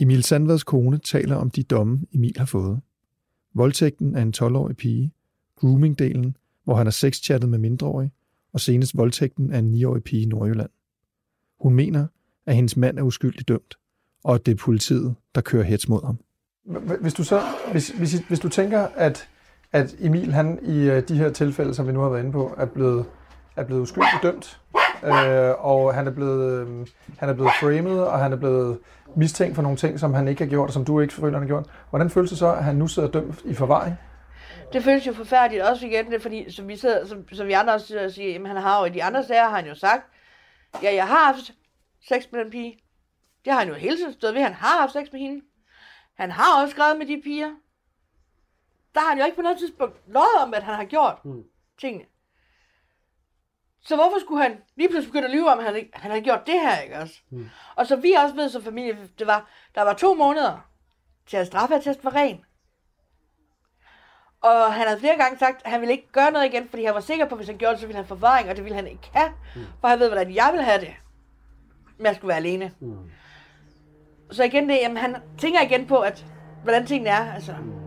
Emil 0.00 0.22
Sandvads 0.22 0.64
kone 0.64 0.98
taler 0.98 1.36
om 1.36 1.50
de 1.50 1.62
domme, 1.62 2.00
Emil 2.14 2.34
har 2.38 2.44
fået. 2.44 2.80
Voldtægten 3.54 4.16
af 4.16 4.22
en 4.22 4.34
12-årig 4.36 4.76
pige, 4.76 5.12
grooming-delen, 5.56 6.32
hvor 6.64 6.74
han 6.74 6.86
har 6.86 6.90
sexchattet 6.90 7.50
med 7.50 7.58
mindreårige, 7.58 8.12
og 8.52 8.60
senest 8.60 8.96
voldtægten 8.96 9.52
af 9.52 9.58
en 9.58 9.74
9-årig 9.74 10.02
pige 10.02 10.22
i 10.22 10.26
Nordjylland. 10.26 10.70
Hun 11.60 11.74
mener, 11.74 12.06
at 12.46 12.54
hendes 12.54 12.76
mand 12.76 12.98
er 12.98 13.02
uskyldigt 13.02 13.48
dømt, 13.48 13.74
og 14.24 14.34
at 14.34 14.46
det 14.46 14.52
er 14.52 14.56
politiet, 14.56 15.14
der 15.34 15.40
kører 15.40 15.64
hets 15.64 15.88
mod 15.88 16.06
ham. 16.06 16.18
Hvis 17.00 17.14
du, 17.14 17.24
så, 17.24 17.42
hvis, 17.72 17.88
hvis, 17.88 18.12
hvis 18.14 18.40
du 18.40 18.48
tænker, 18.48 18.80
at, 18.80 19.28
at 19.72 19.94
Emil 20.00 20.32
han 20.32 20.58
i 20.62 20.90
øh, 20.90 21.02
de 21.08 21.16
her 21.16 21.30
tilfælde, 21.30 21.74
som 21.74 21.86
vi 21.86 21.92
nu 21.92 22.00
har 22.00 22.08
været 22.08 22.20
inde 22.20 22.32
på, 22.32 22.54
er 22.58 22.66
blevet, 22.66 23.04
er 23.56 23.64
blevet 23.64 23.80
uskyldigt 23.80 24.22
dømt, 24.22 24.60
øh, 25.04 25.64
og 25.64 25.94
han 25.94 26.06
er, 26.06 26.10
blevet, 26.10 26.60
øh, 26.60 26.86
han 27.18 27.28
er 27.28 27.34
blevet 27.34 27.50
framed, 27.60 27.98
og 27.98 28.18
han 28.18 28.32
er 28.32 28.36
blevet 28.36 28.78
mistænkt 29.16 29.54
for 29.54 29.62
nogle 29.62 29.76
ting, 29.76 30.00
som 30.00 30.14
han 30.14 30.28
ikke 30.28 30.44
har 30.44 30.50
gjort, 30.50 30.68
og 30.68 30.72
som 30.72 30.84
du 30.84 31.00
ikke 31.00 31.14
føler, 31.14 31.32
han 31.32 31.42
har 31.42 31.46
gjort. 31.46 31.66
Hvordan 31.90 32.10
føles 32.10 32.30
det 32.30 32.38
så, 32.38 32.52
at 32.52 32.64
han 32.64 32.76
nu 32.76 32.86
sidder 32.86 33.10
dømt 33.10 33.42
i 33.44 33.54
forvaring? 33.54 33.94
Det 34.72 34.84
føles 34.84 35.06
jo 35.06 35.12
forfærdeligt 35.12 35.62
også 35.62 35.86
igen, 35.86 36.10
det 36.10 36.22
fordi, 36.22 36.52
som 36.52 36.68
vi, 36.68 36.76
sidder, 36.76 37.06
som, 37.06 37.28
som 37.32 37.46
vi 37.46 37.52
andre 37.52 37.74
også 37.74 37.86
sidder 37.86 38.04
og 38.04 38.10
siger, 38.10 38.32
jamen 38.32 38.46
han 38.46 38.56
har 38.56 38.80
jo 38.80 38.84
i 38.84 38.90
de 38.90 39.04
andre 39.04 39.24
sager, 39.24 39.48
har 39.48 39.56
han 39.56 39.66
jo 39.66 39.74
sagt, 39.74 40.02
ja, 40.82 40.94
jeg 40.94 41.06
har 41.06 41.32
haft 41.32 41.52
sex 42.08 42.24
med 42.32 42.40
den 42.40 42.50
pige. 42.50 42.78
Det 43.44 43.52
har 43.52 43.60
han 43.60 43.68
jo 43.68 43.74
hele 43.74 43.96
tiden 43.96 44.12
stået 44.12 44.34
ved, 44.34 44.42
han 44.42 44.54
har 44.54 44.80
haft 44.80 44.92
sex 44.92 45.12
med 45.12 45.20
hende. 45.20 45.40
Han 46.14 46.30
har 46.30 46.62
også 46.62 46.72
skrevet 46.72 46.98
med 46.98 47.06
de 47.06 47.20
piger. 47.24 47.50
Der 48.94 49.00
har 49.00 49.08
han 49.08 49.18
jo 49.18 49.24
ikke 49.24 49.36
på 49.36 49.42
noget 49.42 49.58
tidspunkt 49.58 49.96
lovet 50.06 50.36
om, 50.42 50.54
at 50.54 50.62
han 50.62 50.74
har 50.74 50.84
gjort 50.84 51.24
mm. 51.24 51.44
tingene. 51.80 52.04
Så 53.84 53.94
hvorfor 53.94 54.18
skulle 54.20 54.42
han 54.42 54.58
lige 54.76 54.88
pludselig 54.88 55.12
begynde 55.12 55.28
at 55.28 55.34
lyve 55.34 55.50
om, 55.50 55.58
at 55.58 55.64
han, 55.64 55.76
ikke, 55.76 55.90
han 55.94 56.10
havde 56.10 56.24
gjort 56.24 56.46
det 56.46 56.60
her, 56.60 56.80
ikke 56.80 56.98
også? 56.98 57.14
Mm. 57.30 57.48
Og 57.76 57.86
så 57.86 57.96
vi 57.96 58.12
også 58.12 58.34
ved 58.34 58.48
som 58.48 58.62
familie, 58.62 59.08
det 59.18 59.26
var, 59.26 59.50
der 59.74 59.82
var 59.82 59.92
to 59.92 60.14
måneder 60.14 60.68
til 61.26 61.36
at 61.36 61.46
straffeattest 61.46 62.04
var 62.04 62.14
ren. 62.14 62.44
Og 64.40 64.72
han 64.74 64.86
havde 64.86 65.00
flere 65.00 65.16
gange 65.16 65.38
sagt, 65.38 65.62
at 65.64 65.70
han 65.70 65.80
ville 65.80 65.92
ikke 65.92 66.12
gøre 66.12 66.30
noget 66.30 66.46
igen, 66.46 66.68
fordi 66.68 66.84
han 66.84 66.94
var 66.94 67.00
sikker 67.00 67.28
på, 67.28 67.34
at 67.34 67.38
hvis 67.38 67.48
han 67.48 67.58
gjorde 67.58 67.72
det, 67.72 67.80
så 67.80 67.86
ville 67.86 67.96
han 67.96 68.06
forvaring, 68.06 68.50
og 68.50 68.56
det 68.56 68.64
ville 68.64 68.76
han 68.76 68.86
ikke 68.86 69.10
have. 69.12 69.32
Mm. 69.56 69.62
For 69.80 69.88
han 69.88 70.00
ved, 70.00 70.08
hvordan 70.08 70.34
jeg 70.34 70.50
vil 70.52 70.62
have 70.62 70.80
det, 70.80 70.94
med 71.98 72.10
at 72.10 72.16
skulle 72.16 72.28
være 72.28 72.36
alene. 72.36 72.72
Mm. 72.80 73.10
Så 74.30 74.44
igen 74.44 74.68
det, 74.68 74.74
jamen, 74.74 74.96
han 74.96 75.16
tænker 75.38 75.60
igen 75.60 75.86
på, 75.86 75.98
at 76.00 76.26
hvordan 76.62 76.86
tingene 76.86 77.10
er. 77.10 77.32
Altså. 77.34 77.52
Mm. 77.52 77.81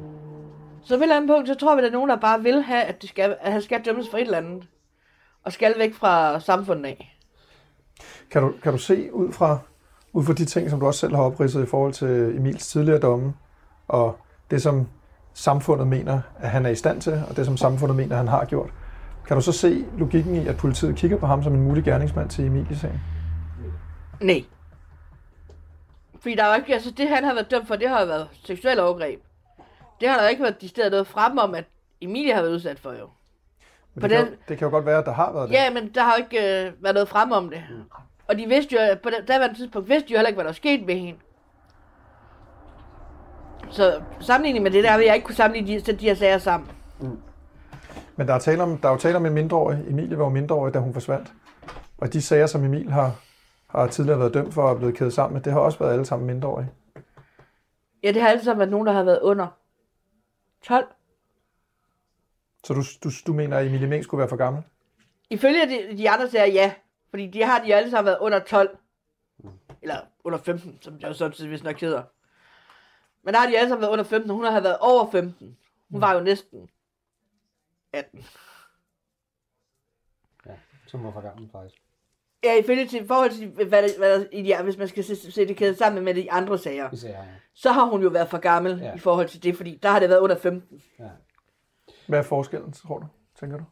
Så 0.86 0.98
på 0.98 1.00
et 1.00 1.04
eller 1.04 1.16
andet 1.16 1.30
punkt, 1.30 1.48
så 1.48 1.56
tror 1.56 1.76
vi, 1.76 1.80
at 1.80 1.84
der 1.84 1.90
er 1.90 1.94
nogen, 1.94 2.10
der 2.10 2.16
bare 2.16 2.44
vil 2.44 2.62
have, 2.62 2.82
at, 2.82 3.02
det 3.02 3.10
skal, 3.10 3.36
at 3.42 3.52
han 3.52 3.62
skal 3.62 3.86
dømmes 3.86 4.10
for 4.10 4.18
et 4.18 4.22
eller 4.22 4.38
andet. 4.38 4.68
Og 5.44 5.54
skal 5.54 5.74
væk 5.78 5.94
fra 5.94 6.40
samfundet 6.40 6.86
af. 6.86 7.18
Kan 8.32 8.42
du, 8.42 8.54
kan 8.64 8.72
du 8.72 8.78
se 8.78 9.14
ud 9.14 9.32
fra, 9.32 9.58
ud 10.14 10.26
fra 10.26 10.34
de 10.34 10.46
ting, 10.46 10.70
som 10.70 10.80
du 10.80 10.86
også 10.86 11.00
selv 11.00 11.16
har 11.16 11.24
opridset 11.24 11.64
i 11.64 11.66
forhold 11.66 11.94
til 11.94 12.36
Emils 12.36 12.68
tidligere 12.68 13.00
domme, 13.00 13.34
og 13.88 14.18
det, 14.52 14.62
som 14.62 14.88
samfundet 15.34 15.88
mener, 15.88 16.22
at 16.40 16.50
han 16.50 16.66
er 16.66 16.70
i 16.70 16.76
stand 16.76 17.02
til, 17.02 17.24
og 17.30 17.36
det, 17.36 17.46
som 17.46 17.58
samfundet 17.58 17.96
mener, 17.96 18.12
at 18.12 18.18
han 18.18 18.28
har 18.28 18.46
gjort. 18.46 18.70
Kan 19.28 19.36
du 19.36 19.42
så 19.42 19.52
se 19.52 19.86
logikken 19.98 20.36
i, 20.36 20.48
at 20.48 20.58
politiet 20.58 20.96
kigger 20.96 21.18
på 21.18 21.26
ham 21.26 21.44
som 21.44 21.54
en 21.54 21.64
mulig 21.64 21.84
gerningsmand 21.84 22.30
til 22.30 22.46
Emilie-sagen? 22.46 23.00
Nej. 24.22 24.44
Fordi 26.20 26.36
der 26.36 26.44
er 26.44 26.48
jo 26.48 26.56
ikke, 26.56 26.74
altså 26.74 26.92
det 26.92 27.10
han 27.10 27.24
har 27.24 27.34
været 27.34 27.52
dømt 27.52 27.68
for, 27.68 27.76
det 27.76 27.90
har 27.90 28.02
jo 28.02 28.08
været 28.08 28.28
seksuel 28.44 28.80
overgreb. 28.80 29.22
Det 30.00 30.10
har 30.10 30.18
der 30.22 30.28
ikke 30.28 30.44
været 30.44 30.62
de 30.62 30.70
steder 30.70 30.90
noget 30.90 31.08
frem 31.08 31.38
om, 31.38 31.56
at 31.56 31.66
Emilie 32.02 32.34
har 32.34 32.42
været 32.42 32.54
udsat 32.54 32.80
for 32.80 32.92
jo. 32.92 33.10
Men 33.94 34.04
det, 34.04 34.10
den, 34.10 34.26
kan 34.26 34.34
jo, 34.34 34.38
det 34.48 34.58
kan 34.58 34.66
jo 34.66 34.72
godt 34.72 34.86
være, 34.86 35.00
at 35.00 35.06
der 35.06 35.14
har 35.14 35.34
været 35.34 35.50
det. 35.50 35.56
Ja, 35.56 35.74
men 35.74 35.92
der 35.96 36.04
har 36.04 36.16
jo 36.18 36.24
ikke 36.24 36.66
øh, 36.66 36.84
været 36.84 36.94
noget 36.94 37.10
frem 37.10 37.32
om 37.32 37.50
det. 37.50 37.64
Mm. 37.70 37.84
Og 38.28 38.38
de 38.38 38.46
vidste 38.46 38.76
jo, 38.76 38.96
på 39.04 39.10
det 39.10 39.28
daværende 39.28 39.58
tidspunkt, 39.58 39.90
vidste 39.90 40.10
de 40.10 40.14
jo 40.14 40.18
heller 40.18 40.28
ikke, 40.28 40.38
hvad 40.38 40.46
der 40.46 40.52
skete 40.52 40.86
med 40.86 40.96
hende. 40.96 41.20
Så 43.70 44.02
sammenligning 44.20 44.64
med 44.64 44.72
det 44.72 44.84
der, 44.84 44.98
vil 44.98 45.06
jeg 45.06 45.16
ikke 45.16 45.26
kunne 45.26 45.36
sammenligne 45.36 45.82
de, 45.82 45.94
de 45.94 46.06
her 46.06 46.16
sager 46.16 46.38
sammen. 46.38 46.70
Mm. 47.00 47.20
Men 48.16 48.28
der 48.28 48.34
er, 48.34 48.40
tale 48.40 48.64
om, 48.64 48.78
der 48.78 48.88
er 48.88 48.92
jo 48.92 48.98
tale 48.98 49.18
om 49.18 49.26
en 49.26 49.34
mindreårig. 49.34 49.84
Emilie 49.88 50.18
var 50.18 50.24
jo 50.24 50.30
mindreårig, 50.30 50.74
da 50.74 50.80
hun 50.80 50.94
forsvandt. 50.94 51.34
Og 51.98 52.14
de 52.14 52.22
sager, 52.22 52.48
som 52.48 52.64
Emil 52.64 52.92
har, 52.92 53.16
har 53.68 53.88
tidligere 53.88 54.20
været 54.20 54.34
dømt 54.34 54.54
for 54.54 54.72
at 54.72 54.78
blive 54.78 54.92
kædet 54.92 55.14
sammen 55.14 55.34
med, 55.34 55.42
det 55.42 55.54
har 55.54 55.60
også 55.60 55.80
været 55.80 55.94
alle 55.94 56.06
sammen 56.06 56.28
mindreårige. 56.28 56.70
Ja, 58.04 58.12
det 58.12 58.22
har 58.22 58.30
alle 58.30 58.44
sammen 58.44 58.60
været 58.60 58.72
nogen, 58.72 58.88
der 58.88 58.94
har 58.94 59.04
været 59.04 59.20
under 59.22 59.48
12. 60.68 60.88
Så 62.64 62.74
du, 62.74 62.82
du, 63.04 63.10
du 63.28 63.34
mener, 63.34 63.58
at 63.58 63.68
Emilie 63.68 63.88
Meng 63.88 64.04
skulle 64.04 64.20
være 64.20 64.30
for 64.30 64.36
gammel? 64.36 64.64
Ifølge 65.30 65.68
de, 65.70 65.98
de 65.98 66.10
andre 66.10 66.30
sager, 66.30 66.54
ja. 66.54 66.74
Fordi 67.10 67.28
de 67.28 67.44
har 67.44 67.64
de 67.64 67.76
alle 67.76 67.92
sammen 67.92 68.06
været 68.06 68.20
under 68.20 68.40
12. 68.40 68.78
Eller 69.82 70.02
under 70.24 70.40
15, 70.40 70.82
som 70.82 71.00
jeg 71.00 71.08
jo 71.08 71.14
sådan 71.14 71.48
hvis 71.48 71.64
nok 71.64 71.82
hedder. 71.82 72.04
Men 73.24 73.34
der 73.34 73.40
har 73.40 73.50
de 73.50 73.58
alle 73.58 73.70
sammen 73.70 73.82
været 73.82 73.92
under 73.92 74.04
15, 74.04 74.30
hun 74.30 74.44
har 74.44 74.62
været 74.62 74.78
over 74.80 75.12
15. 75.12 75.58
Hun 75.90 76.02
var 76.02 76.14
jo 76.14 76.20
næsten 76.20 76.70
18. 77.94 78.26
Ja, 80.46 80.56
som 80.88 81.04
var 81.04 81.12
for 81.12 81.22
gammel 81.22 81.50
faktisk. 81.52 81.85
Ja, 82.46 82.60
ifølge 82.60 82.88
til 82.88 83.08
forhold 83.08 83.32
til, 83.32 83.48
hvad 83.48 83.84
der, 83.84 83.98
hvad 83.98 84.20
der, 84.20 84.42
ja, 84.42 84.64
hvis 84.64 84.78
man 84.78 84.88
skal 84.88 85.04
se, 85.04 85.32
se 85.32 85.48
det 85.48 85.58
kædet 85.58 85.78
sammen 85.78 86.06
med 86.06 86.14
de 86.14 86.32
andre 86.32 86.58
sager, 86.58 86.90
ja. 87.04 87.24
så 87.54 87.72
har 87.72 87.86
hun 87.86 88.02
jo 88.04 88.10
været 88.10 88.30
for 88.30 88.38
gammel 88.38 88.80
ja. 88.80 88.96
i 88.96 89.00
forhold 89.00 89.28
til 89.28 89.44
det, 89.44 89.58
fordi 89.58 89.80
der 89.84 89.90
har 89.90 90.00
det 90.00 90.10
været 90.10 90.20
under 90.20 90.38
15. 90.38 90.82
Ja. 91.00 91.10
Hvad 92.08 92.20
er 92.20 92.24
forskellen, 92.24 92.74
tror 92.74 93.00
du, 93.00 93.08
tænker 93.40 93.58
du? 93.58 93.64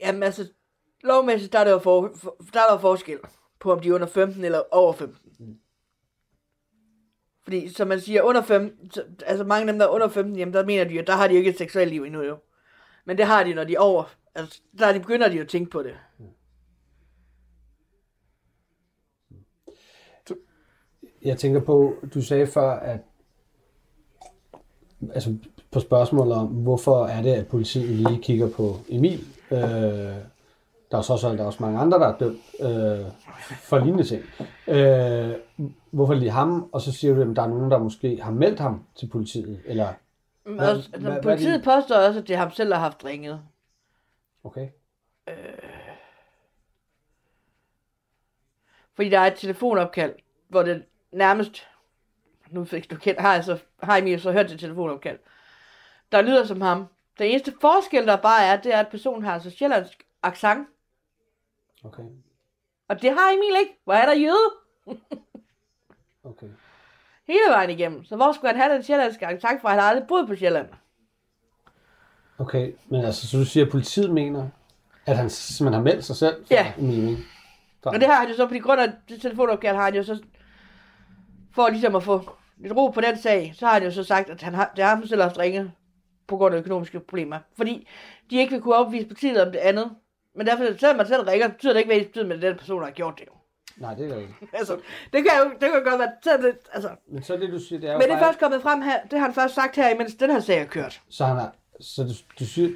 Jamen 0.00 0.22
altså, 0.22 0.48
lovmæssigt, 1.04 1.52
der 1.52 1.58
er 1.58 1.64
der 1.64 1.72
jo 1.72 1.78
for, 1.78 2.10
for, 2.16 2.36
der 2.52 2.60
er 2.60 2.70
der 2.70 2.78
forskel 2.78 3.18
på, 3.60 3.72
om 3.72 3.80
de 3.80 3.88
er 3.88 3.94
under 3.94 4.06
15 4.06 4.44
eller 4.44 4.62
over 4.70 4.92
15. 4.92 5.32
Mm. 5.38 5.58
Fordi, 7.44 7.68
som 7.68 7.88
man 7.88 8.00
siger, 8.00 8.22
under 8.22 8.42
15, 8.42 8.90
altså 9.26 9.44
mange 9.44 9.60
af 9.60 9.72
dem, 9.72 9.78
der 9.78 9.86
er 9.86 9.90
under 9.90 10.08
15, 10.08 10.36
jamen 10.36 10.54
der 10.54 10.64
mener 10.64 10.84
de 10.84 10.94
jo, 10.94 11.02
der 11.06 11.12
har 11.12 11.28
de 11.28 11.34
jo 11.34 11.38
ikke 11.38 11.50
et 11.50 11.58
seksuelt 11.58 11.90
liv 11.90 12.02
endnu 12.02 12.22
jo. 12.22 12.36
Men 13.04 13.18
det 13.18 13.26
har 13.26 13.44
de, 13.44 13.54
når 13.54 13.64
de 13.64 13.74
er 13.74 13.80
over. 13.80 14.04
Altså, 14.36 14.60
der 14.78 14.92
de 14.92 15.00
begynder 15.00 15.28
de 15.28 15.36
jo 15.36 15.42
at 15.42 15.48
tænke 15.48 15.70
på 15.70 15.82
det. 15.82 15.94
Jeg 21.24 21.38
tænker 21.38 21.60
på, 21.60 21.94
du 22.14 22.22
sagde 22.22 22.46
før, 22.46 22.70
at 22.70 23.00
altså 25.14 25.36
på 25.70 25.80
spørgsmålet 25.80 26.34
om, 26.34 26.46
hvorfor 26.46 27.06
er 27.06 27.22
det, 27.22 27.32
at 27.32 27.46
politiet 27.46 27.88
lige 27.88 28.22
kigger 28.22 28.50
på 28.50 28.76
Emil, 28.88 29.24
øh, 29.50 29.58
der 30.90 30.98
er 30.98 31.02
så 31.02 31.12
også, 31.12 31.28
der 31.28 31.42
er 31.42 31.46
også 31.46 31.62
mange 31.62 31.78
andre, 31.78 31.98
der 31.98 32.06
er 32.06 32.18
dømt 32.18 32.40
øh, 32.60 33.06
for 33.68 33.78
lignende 33.78 34.04
ting. 34.04 34.22
Øh, 34.68 35.32
hvorfor 35.90 36.14
lige 36.14 36.30
ham? 36.30 36.68
Og 36.72 36.80
så 36.80 36.92
siger 36.92 37.14
du, 37.14 37.20
at 37.20 37.36
der 37.36 37.42
er 37.42 37.48
nogen, 37.48 37.70
der 37.70 37.78
måske 37.78 38.22
har 38.22 38.30
meldt 38.30 38.60
ham 38.60 38.84
til 38.96 39.06
politiet? 39.06 39.60
Eller, 39.64 39.88
hvad, 40.44 40.68
altså, 40.68 40.90
hvad, 40.98 41.22
politiet 41.22 41.50
hvad 41.50 41.80
påstår 41.80 41.96
også, 41.96 42.20
at 42.20 42.28
det 42.28 42.34
er 42.34 42.38
ham 42.38 42.50
selv, 42.50 42.72
har 42.72 42.80
haft 42.80 43.04
ringet. 43.04 43.40
Okay. 44.46 44.68
Øh, 45.28 45.36
fordi 48.94 49.08
der 49.08 49.18
er 49.18 49.26
et 49.26 49.38
telefonopkald, 49.38 50.14
hvor 50.48 50.62
det 50.62 50.84
nærmest, 51.12 51.68
nu 52.50 52.64
fik 52.64 52.90
du 52.90 52.96
kendt, 52.96 53.20
har, 53.20 53.34
altså, 53.34 53.58
har 53.82 53.96
Emil 53.96 54.20
så 54.20 54.32
hørt 54.32 54.50
det 54.50 54.60
telefonopkald, 54.60 55.18
der 56.12 56.22
lyder 56.22 56.44
som 56.44 56.60
ham. 56.60 56.86
Den 57.18 57.26
eneste 57.26 57.54
forskel, 57.60 58.06
der 58.06 58.16
bare 58.16 58.44
er, 58.44 58.56
det 58.56 58.74
er, 58.74 58.80
at 58.80 58.88
personen 58.88 59.22
har 59.22 59.34
altså 59.34 59.50
sjællandsk 59.50 60.06
accent, 60.22 60.68
Okay. 61.86 62.02
Og 62.88 63.02
det 63.02 63.10
har 63.10 63.32
Emil 63.32 63.60
ikke. 63.60 63.78
Hvor 63.84 63.94
er 63.94 64.06
der 64.06 64.14
jøde? 64.14 64.50
okay. 66.30 66.48
Hele 67.26 67.50
vejen 67.50 67.70
igennem. 67.70 68.04
Så 68.04 68.16
hvor 68.16 68.32
skulle 68.32 68.52
han 68.52 68.60
have 68.60 68.74
den 68.74 68.82
sjællandske 68.82 69.26
accent 69.26 69.60
fra? 69.60 69.68
Han 69.68 69.78
har 69.78 69.88
aldrig 69.88 70.08
boet 70.08 70.28
på 70.28 70.36
Sjælland. 70.36 70.68
Okay, 72.38 72.72
men 72.88 73.04
altså, 73.04 73.28
så 73.28 73.38
du 73.38 73.44
siger, 73.44 73.66
at 73.66 73.72
politiet 73.72 74.10
mener, 74.10 74.48
at 75.06 75.16
han 75.16 75.30
simpelthen 75.30 75.74
har 75.74 75.90
meldt 75.90 76.04
sig 76.04 76.16
selv 76.16 76.46
for 76.46 76.54
ja. 76.54 76.72
Emil? 76.78 77.18
Og 77.84 78.00
det 78.00 78.08
har 78.08 78.14
han 78.14 78.28
jo 78.28 78.36
så, 78.36 78.46
på 78.46 78.54
grund 78.62 78.80
af 78.80 78.92
det 79.08 79.20
telefonopkald, 79.20 79.76
har 79.76 79.84
han 79.84 79.94
jo 79.94 80.02
så, 80.02 80.22
for 81.54 81.68
ligesom 81.68 81.96
at 81.96 82.02
få 82.02 82.30
lidt 82.58 82.72
ro 82.76 82.88
på 82.88 83.00
den 83.00 83.18
sag, 83.18 83.54
så 83.58 83.66
har 83.66 83.72
han 83.72 83.82
jo 83.82 83.90
så 83.90 84.04
sagt, 84.04 84.30
at 84.30 84.42
han 84.42 84.54
har, 84.54 84.72
det 84.76 84.84
har 84.84 84.96
han 84.96 85.08
selv 85.08 85.22
haft 85.22 85.38
ringet 85.38 85.72
på 86.26 86.36
grund 86.36 86.54
af 86.54 86.58
økonomiske 86.58 87.00
problemer. 87.00 87.38
Fordi 87.56 87.88
de 88.30 88.36
ikke 88.36 88.52
vil 88.52 88.60
kunne 88.60 88.74
opvise 88.74 89.06
politiet 89.06 89.42
om 89.42 89.52
det 89.52 89.58
andet. 89.58 89.90
Men 90.34 90.46
derfor, 90.46 90.78
selvom 90.78 90.96
man 90.96 91.06
selv 91.06 91.22
ringer, 91.22 91.48
betyder 91.48 91.72
det 91.72 91.80
ikke, 91.80 91.88
hvad 91.88 91.98
det 91.98 92.06
betyder, 92.06 92.34
at 92.34 92.42
den 92.42 92.56
person 92.56 92.82
har 92.82 92.90
gjort 92.90 93.18
det 93.18 93.26
jo. 93.26 93.32
Nej, 93.76 93.94
det 93.94 94.10
er 94.10 94.14
det 94.14 94.20
ikke. 94.20 94.34
altså, 94.58 94.76
det 95.12 95.24
kan 95.24 95.32
jo 95.44 95.50
det 95.50 95.72
kan 95.72 95.84
godt 95.84 95.98
være... 95.98 96.12
Så 96.22 96.30
det, 96.42 96.58
altså. 96.72 96.90
Men 97.08 97.22
så 97.22 97.36
det, 97.36 97.52
du 97.52 97.58
siger, 97.58 97.80
det 97.80 97.90
er 97.90 97.98
Men 97.98 98.02
det 98.02 98.12
er 98.12 98.18
først 98.18 98.38
kommet 98.38 98.62
frem 98.62 98.82
her, 98.82 99.02
det 99.10 99.18
har 99.18 99.26
han 99.26 99.34
først 99.34 99.54
sagt 99.54 99.76
her, 99.76 99.88
imens 99.88 100.14
den 100.14 100.30
her 100.30 100.40
sag 100.40 100.60
er 100.60 100.66
kørt. 100.66 101.02
Så 101.08 101.24
han 101.24 101.36
har, 101.36 101.54
så 101.80 102.02
du, 102.02 102.12
du 102.40 102.46
siger, 102.46 102.68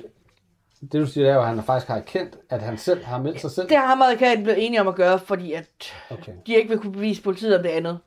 det 0.80 0.92
du 0.92 1.06
siger, 1.06 1.30
er 1.30 1.34
jo, 1.34 1.40
at 1.40 1.46
han 1.46 1.62
faktisk 1.62 1.88
har 1.88 1.96
erkendt, 1.96 2.38
at 2.50 2.62
han 2.62 2.78
selv 2.78 3.04
har 3.04 3.18
meldt 3.18 3.40
sig 3.40 3.50
selv? 3.50 3.68
Det 3.68 3.76
har 3.76 3.86
ham 3.86 4.00
og 4.00 4.06
advokaten 4.06 4.42
blevet 4.42 4.66
enige 4.66 4.80
om 4.80 4.88
at 4.88 4.94
gøre, 4.94 5.18
fordi 5.18 5.52
at 5.52 5.92
okay. 6.10 6.32
de 6.46 6.54
ikke 6.54 6.68
vil 6.68 6.78
kunne 6.78 6.92
bevise 6.92 7.22
politiet 7.22 7.56
om 7.56 7.62
det 7.62 7.70
andet. 7.70 7.98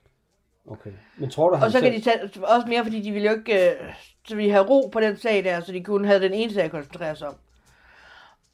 Okay. 0.68 0.92
Men 1.18 1.30
tror 1.30 1.50
du, 1.50 1.56
han 1.56 1.66
Og 1.66 1.72
så 1.72 1.80
kan 1.80 1.94
de 1.94 2.02
tage, 2.02 2.20
også 2.44 2.68
mere, 2.68 2.84
fordi 2.84 3.02
de 3.02 3.12
ville 3.12 3.30
jo 3.30 3.38
ikke, 3.38 3.70
øh, 3.70 3.94
så 4.28 4.36
vi 4.36 4.50
have 4.50 4.66
ro 4.66 4.90
på 4.94 5.00
den 5.00 5.18
sag 5.18 5.44
der, 5.44 5.62
så 5.62 5.72
de 5.72 5.84
kunne 5.84 6.08
have 6.08 6.24
den 6.24 6.34
ene 6.34 6.54
sag 6.54 6.64
at 6.64 6.72
koncentrere 6.72 7.16
sig 7.16 7.28
om. 7.28 7.36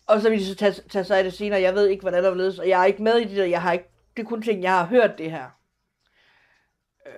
Og 0.08 0.22
så 0.22 0.30
vil 0.30 0.40
de 0.40 0.46
så 0.46 0.56
tage, 0.56 0.74
tage 0.90 1.04
sig 1.04 1.18
af 1.18 1.24
det 1.24 1.34
senere. 1.34 1.62
Jeg 1.62 1.76
ved 1.76 1.88
ikke, 1.88 2.02
hvordan 2.02 2.24
der 2.24 2.32
vil 2.32 2.60
og 2.60 2.70
jeg 2.70 2.82
er 2.82 2.86
ikke 2.86 3.04
med 3.04 3.16
i 3.16 3.24
det 3.24 3.38
der. 3.38 3.46
Jeg 3.46 3.62
har 3.62 3.72
ikke, 3.72 3.90
det 4.18 4.24
er 4.24 4.28
kun 4.28 4.42
ting, 4.42 4.64
jeg 4.64 4.72
har 4.72 4.86
hørt 4.86 5.18
det 5.18 5.32
her. 5.32 5.46
Øh, 7.08 7.14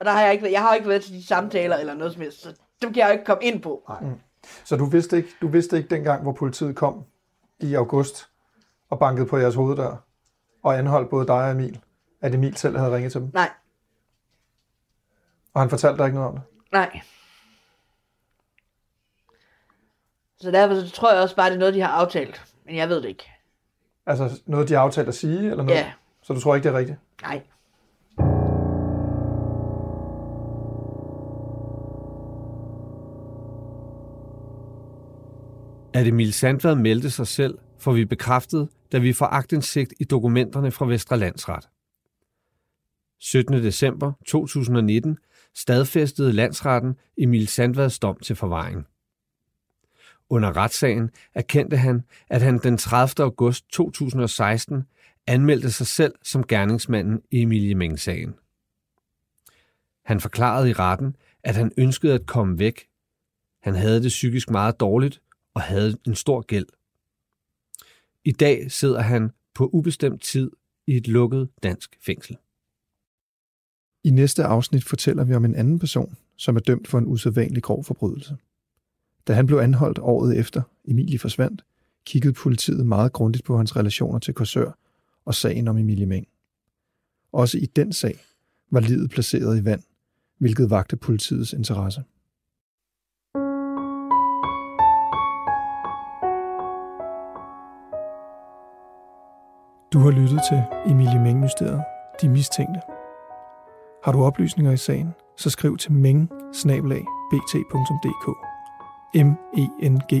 og 0.00 0.06
der 0.06 0.12
har 0.12 0.22
jeg 0.22 0.32
ikke, 0.32 0.52
jeg 0.52 0.60
har 0.60 0.74
ikke 0.74 0.88
været 0.88 1.02
til 1.02 1.14
de 1.14 1.26
samtaler 1.26 1.76
eller 1.76 1.94
noget 1.94 2.12
som 2.12 2.22
helst. 2.22 2.42
Så 2.42 2.54
dem 2.82 2.92
kan 2.92 3.00
jeg 3.00 3.08
jo 3.08 3.12
ikke 3.12 3.24
komme 3.24 3.44
ind 3.44 3.62
på. 3.62 3.84
Nej. 3.88 4.10
Så 4.64 4.76
du 4.76 4.84
vidste, 4.84 5.16
ikke, 5.16 5.28
du 5.40 5.48
vidste 5.48 5.76
ikke 5.76 5.88
dengang, 5.88 6.22
hvor 6.22 6.32
politiet 6.32 6.76
kom 6.76 7.04
i 7.60 7.74
august 7.74 8.28
og 8.90 8.98
bankede 8.98 9.26
på 9.26 9.36
jeres 9.36 9.54
hoveddør 9.54 9.96
og 10.62 10.78
anholdt 10.78 11.10
både 11.10 11.26
dig 11.26 11.34
og 11.44 11.50
Emil, 11.50 11.80
at 12.20 12.34
Emil 12.34 12.56
selv 12.56 12.78
havde 12.78 12.94
ringet 12.94 13.12
til 13.12 13.20
dem? 13.20 13.30
Nej, 13.34 13.50
Og 15.54 15.60
han 15.60 15.70
fortalte 15.70 15.98
dig 15.98 16.06
ikke 16.06 16.14
noget 16.18 16.28
om 16.28 16.34
det? 16.34 16.44
nej. 16.72 17.00
Så 20.36 20.50
derfor 20.50 20.74
så 20.74 20.90
tror 20.90 21.12
jeg 21.12 21.22
også 21.22 21.36
bare, 21.36 21.48
det 21.50 21.54
er 21.54 21.58
noget, 21.58 21.74
de 21.74 21.80
har 21.80 21.88
aftalt. 21.88 22.42
Men 22.66 22.76
jeg 22.76 22.88
ved 22.88 22.96
det 23.02 23.08
ikke. 23.08 23.30
Altså 24.06 24.42
noget, 24.46 24.68
de 24.68 24.74
har 24.74 24.80
aftalt 24.80 25.08
at 25.08 25.14
sige, 25.14 25.50
eller 25.50 25.64
noget? 25.64 25.78
Ja. 25.78 25.92
Så 26.22 26.32
du 26.34 26.40
tror 26.40 26.54
ikke, 26.54 26.68
det 26.68 26.74
er 26.74 26.78
rigtigt? 26.78 26.98
Nej. 27.22 27.42
At 35.94 36.06
Emil 36.06 36.32
Sandvad 36.32 36.74
meldte 36.74 37.10
sig 37.10 37.26
selv, 37.26 37.58
får 37.78 37.92
vi 37.92 38.04
bekræftet, 38.04 38.68
da 38.92 38.98
vi 38.98 39.12
får 39.12 39.26
agtindsigt 39.26 39.94
i 40.00 40.04
dokumenterne 40.04 40.70
fra 40.70 40.86
Vestre 40.86 41.18
Landsret. 41.18 41.68
17. 43.18 43.54
december 43.54 44.12
2019 44.26 45.18
stadfæstede 45.54 46.32
landsretten 46.32 46.94
Emil 47.18 47.48
Sandvads 47.48 47.98
dom 47.98 48.18
til 48.18 48.36
forvaring. 48.36 48.86
Under 50.28 50.56
retssagen 50.56 51.10
erkendte 51.34 51.76
han, 51.76 52.02
at 52.28 52.42
han 52.42 52.58
den 52.58 52.78
30. 52.78 53.24
august 53.24 53.68
2016 53.70 54.82
anmeldte 55.26 55.70
sig 55.72 55.86
selv 55.86 56.14
som 56.22 56.46
gerningsmanden 56.46 57.22
i 57.30 57.42
Emilie 57.42 57.74
Meng-sagen. 57.74 58.34
Han 60.04 60.20
forklarede 60.20 60.70
i 60.70 60.72
retten, 60.72 61.16
at 61.42 61.56
han 61.56 61.72
ønskede 61.78 62.14
at 62.14 62.26
komme 62.26 62.58
væk. 62.58 62.88
Han 63.62 63.74
havde 63.74 64.02
det 64.02 64.08
psykisk 64.08 64.50
meget 64.50 64.80
dårligt 64.80 65.21
og 65.54 65.62
havde 65.62 65.98
en 66.06 66.14
stor 66.14 66.40
gæld. 66.40 66.66
I 68.24 68.32
dag 68.32 68.72
sidder 68.72 69.00
han 69.00 69.30
på 69.54 69.70
ubestemt 69.72 70.22
tid 70.22 70.50
i 70.86 70.96
et 70.96 71.08
lukket 71.08 71.48
dansk 71.62 71.98
fængsel. 72.00 72.36
I 74.04 74.10
næste 74.10 74.44
afsnit 74.44 74.84
fortæller 74.84 75.24
vi 75.24 75.34
om 75.34 75.44
en 75.44 75.54
anden 75.54 75.78
person, 75.78 76.16
som 76.36 76.56
er 76.56 76.60
dømt 76.60 76.88
for 76.88 76.98
en 76.98 77.06
usædvanlig 77.06 77.62
grov 77.62 77.84
forbrydelse. 77.84 78.36
Da 79.26 79.32
han 79.32 79.46
blev 79.46 79.58
anholdt 79.58 79.98
året 79.98 80.38
efter 80.38 80.62
Emilie 80.84 81.18
forsvandt, 81.18 81.64
kiggede 82.06 82.32
politiet 82.32 82.86
meget 82.86 83.12
grundigt 83.12 83.44
på 83.44 83.56
hans 83.56 83.76
relationer 83.76 84.18
til 84.18 84.34
Korsør 84.34 84.78
og 85.24 85.34
sagen 85.34 85.68
om 85.68 85.78
Emilie 85.78 86.06
Meng. 86.06 86.28
Også 87.32 87.58
i 87.58 87.66
den 87.66 87.92
sag 87.92 88.18
var 88.70 88.80
livet 88.80 89.10
placeret 89.10 89.58
i 89.58 89.64
vand, 89.64 89.82
hvilket 90.38 90.70
vagte 90.70 90.96
politiets 90.96 91.52
interesse. 91.52 92.02
Du 99.92 99.98
har 99.98 100.10
lyttet 100.10 100.40
til 100.50 100.62
Emilie 100.86 101.20
Meng-mysteriet, 101.20 101.84
De 102.22 102.28
Mistænkte. 102.28 102.80
Har 104.04 104.12
du 104.12 104.24
oplysninger 104.24 104.72
i 104.72 104.76
sagen, 104.76 105.14
så 105.36 105.50
skriv 105.50 105.76
til 105.76 105.92
meng 105.92 106.30
bt.dk 107.30 108.28
m 109.14 109.34
e 109.58 109.88
n 109.88 109.98
g 109.98 110.12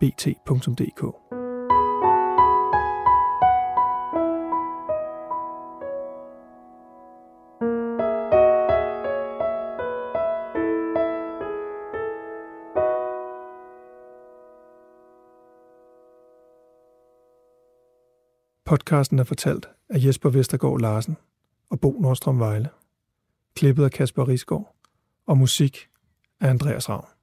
bt.dk 0.00 1.23
Podcasten 18.74 19.18
er 19.18 19.24
fortalt 19.24 19.68
af 19.88 20.04
Jesper 20.04 20.30
Vestergaard 20.30 20.80
Larsen 20.80 21.16
og 21.70 21.80
Bo 21.80 21.98
Nordstrøm 22.00 22.38
Vejle. 22.38 22.68
Klippet 23.56 23.84
af 23.84 23.90
Kasper 23.90 24.28
Risgaard 24.28 24.74
og 25.26 25.38
musik 25.38 25.88
af 26.40 26.48
Andreas 26.48 26.88
Ravn. 26.88 27.13